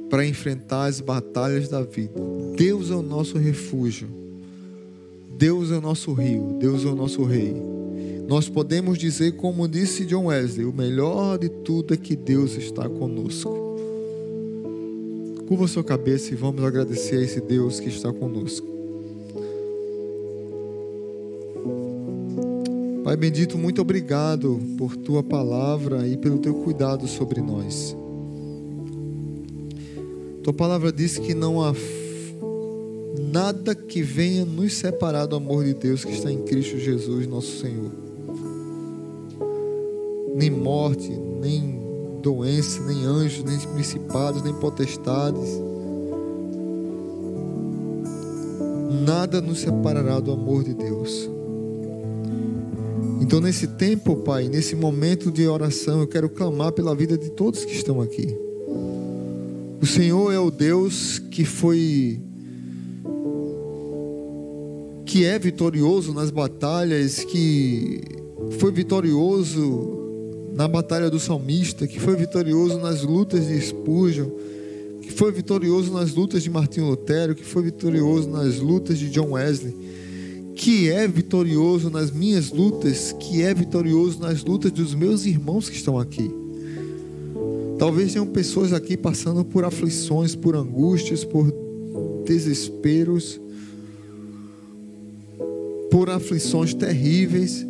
para 0.09 0.25
enfrentar 0.25 0.85
as 0.85 0.99
batalhas 0.99 1.69
da 1.69 1.81
vida. 1.81 2.19
Deus 2.57 2.91
é 2.91 2.95
o 2.95 3.01
nosso 3.01 3.37
refúgio. 3.37 4.09
Deus 5.37 5.71
é 5.71 5.77
o 5.77 5.81
nosso 5.81 6.13
rio, 6.13 6.57
Deus 6.59 6.85
é 6.85 6.87
o 6.87 6.95
nosso 6.95 7.23
rei. 7.23 7.55
Nós 8.27 8.47
podemos 8.47 8.97
dizer, 8.97 9.33
como 9.33 9.67
disse 9.67 10.05
John 10.05 10.27
Wesley, 10.27 10.65
o 10.65 10.73
melhor 10.73 11.37
de 11.37 11.49
tudo 11.49 11.93
é 11.93 11.97
que 11.97 12.15
Deus 12.15 12.55
está 12.55 12.87
conosco. 12.87 13.77
Curva 15.47 15.67
sua 15.67 15.83
cabeça 15.83 16.33
e 16.33 16.35
vamos 16.35 16.63
agradecer 16.63 17.17
a 17.17 17.21
esse 17.21 17.41
Deus 17.41 17.79
que 17.79 17.89
está 17.89 18.11
conosco. 18.13 18.73
Pai 23.03 23.17
bendito, 23.17 23.57
muito 23.57 23.81
obrigado 23.81 24.59
por 24.77 24.95
tua 24.95 25.21
palavra 25.21 26.07
e 26.07 26.15
pelo 26.15 26.39
teu 26.39 26.53
cuidado 26.53 27.05
sobre 27.07 27.41
nós. 27.41 27.95
Tua 30.41 30.53
palavra 30.53 30.91
diz 30.91 31.17
que 31.17 31.33
não 31.33 31.61
há 31.61 31.73
nada 33.31 33.75
que 33.75 34.01
venha 34.01 34.45
nos 34.45 34.73
separar 34.73 35.25
do 35.25 35.35
amor 35.35 35.65
de 35.65 35.73
Deus 35.73 36.05
que 36.05 36.13
está 36.13 36.31
em 36.31 36.43
Cristo 36.43 36.77
Jesus, 36.77 37.27
nosso 37.27 37.59
Senhor. 37.59 38.02
Nem 40.43 40.51
morte, 40.51 41.09
nem 41.09 41.79
doença, 42.21 42.83
nem 42.83 43.05
anjos, 43.05 43.45
nem 43.45 43.57
principados, 43.59 44.43
nem 44.43 44.53
potestades. 44.53 45.57
Nada 49.05 49.39
nos 49.39 49.59
separará 49.59 50.19
do 50.19 50.33
amor 50.33 50.65
de 50.65 50.73
Deus. 50.73 51.29
Então, 53.21 53.39
nesse 53.39 53.67
tempo, 53.67 54.17
Pai, 54.17 54.49
nesse 54.49 54.75
momento 54.75 55.31
de 55.31 55.47
oração, 55.47 56.01
eu 56.01 56.07
quero 56.07 56.29
clamar 56.29 56.73
pela 56.73 56.93
vida 56.93 57.17
de 57.17 57.29
todos 57.29 57.63
que 57.63 57.73
estão 57.73 58.01
aqui. 58.01 58.37
O 59.81 59.85
Senhor 59.85 60.33
é 60.33 60.39
o 60.39 60.51
Deus 60.51 61.19
que 61.19 61.45
foi 61.45 62.19
que 65.05 65.23
é 65.23 65.39
vitorioso 65.39 66.13
nas 66.13 66.31
batalhas, 66.31 67.23
que 67.23 68.01
foi 68.59 68.73
vitorioso 68.73 70.02
na 70.53 70.67
batalha 70.67 71.09
do 71.09 71.19
salmista, 71.19 71.87
que 71.87 71.99
foi 71.99 72.15
vitorioso 72.15 72.79
nas 72.79 73.01
lutas 73.01 73.47
de 73.47 73.59
Spurgeon, 73.59 74.29
que 75.01 75.11
foi 75.11 75.31
vitorioso 75.31 75.91
nas 75.91 76.13
lutas 76.13 76.43
de 76.43 76.49
Martinho 76.49 76.87
Lutero, 76.87 77.35
que 77.35 77.43
foi 77.43 77.63
vitorioso 77.63 78.29
nas 78.29 78.59
lutas 78.59 78.99
de 78.99 79.09
John 79.09 79.31
Wesley, 79.31 79.75
que 80.55 80.89
é 80.89 81.07
vitorioso 81.07 81.89
nas 81.89 82.11
minhas 82.11 82.51
lutas, 82.51 83.13
que 83.19 83.41
é 83.41 83.53
vitorioso 83.53 84.19
nas 84.19 84.43
lutas 84.43 84.71
dos 84.71 84.93
meus 84.93 85.25
irmãos 85.25 85.67
que 85.67 85.75
estão 85.75 85.97
aqui. 85.97 86.31
Talvez 87.79 88.13
tenham 88.13 88.27
pessoas 88.27 88.71
aqui 88.71 88.95
passando 88.95 89.43
por 89.43 89.65
aflições, 89.65 90.35
por 90.35 90.55
angústias, 90.55 91.25
por 91.25 91.51
desesperos, 92.25 93.41
por 95.91 96.09
aflições 96.09 96.73
terríveis, 96.73 97.65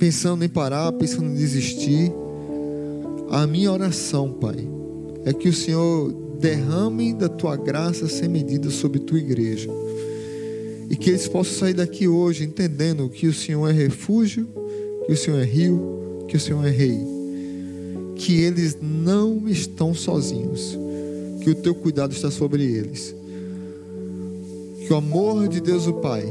pensando 0.00 0.44
em 0.44 0.48
parar, 0.48 0.90
pensando 0.92 1.28
em 1.28 1.34
desistir. 1.34 2.12
A 3.30 3.46
minha 3.46 3.70
oração, 3.70 4.32
Pai, 4.32 4.68
é 5.24 5.32
que 5.32 5.48
o 5.48 5.52
Senhor 5.52 6.12
derrame 6.40 7.14
da 7.14 7.28
tua 7.28 7.56
graça 7.56 8.08
sem 8.08 8.28
medida 8.28 8.68
sobre 8.70 8.98
tua 8.98 9.18
igreja. 9.18 9.70
E 10.90 10.96
que 10.96 11.10
eles 11.10 11.28
possam 11.28 11.60
sair 11.60 11.74
daqui 11.74 12.08
hoje 12.08 12.42
entendendo 12.42 13.08
que 13.08 13.28
o 13.28 13.32
Senhor 13.32 13.68
é 13.68 13.72
refúgio, 13.72 14.48
que 15.06 15.12
o 15.12 15.16
Senhor 15.16 15.38
é 15.38 15.44
rio, 15.44 16.24
que 16.26 16.36
o 16.36 16.40
Senhor 16.40 16.66
é 16.66 16.70
rei 16.70 17.20
que 18.20 18.38
eles 18.42 18.76
não 18.80 19.48
estão 19.48 19.94
sozinhos, 19.94 20.78
que 21.42 21.48
o 21.48 21.54
teu 21.54 21.74
cuidado 21.74 22.12
está 22.12 22.30
sobre 22.30 22.62
eles. 22.62 23.16
Que 24.86 24.92
o 24.92 24.96
amor 24.96 25.48
de 25.48 25.58
Deus 25.58 25.86
o 25.86 25.94
Pai, 25.94 26.24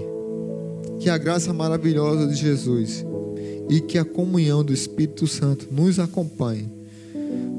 que 0.99 1.09
a 1.09 1.17
graça 1.17 1.51
maravilhosa 1.51 2.28
de 2.28 2.36
Jesus 2.36 3.03
e 3.70 3.80
que 3.80 3.97
a 3.97 4.03
comunhão 4.03 4.63
do 4.63 4.74
Espírito 4.74 5.28
Santo 5.28 5.67
nos 5.72 5.99
acompanhe. 5.99 6.70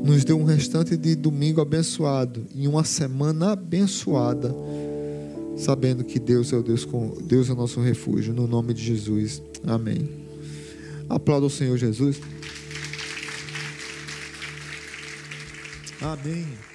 Nos 0.05 0.25
dê 0.25 0.33
um 0.33 0.45
restante 0.45 0.97
de 0.97 1.15
domingo 1.15 1.61
abençoado 1.61 2.45
e 2.55 2.67
uma 2.67 2.83
semana 2.83 3.53
abençoada, 3.53 4.53
sabendo 5.57 6.03
que 6.03 6.19
Deus 6.19 6.53
é 6.53 6.57
o 6.57 6.63
Deus 6.63 6.87
Deus 7.23 7.49
é 7.49 7.53
o 7.53 7.57
nosso 7.57 7.81
refúgio, 7.81 8.35
no 8.35 8.47
nome 8.47 8.75
de 8.75 8.83
Jesus. 8.83 9.41
Amém. 9.65 10.09
Aplauda 11.09 11.47
o 11.47 11.51
Senhor 11.51 11.77
Jesus. 11.77 12.21
Amém. 16.01 16.70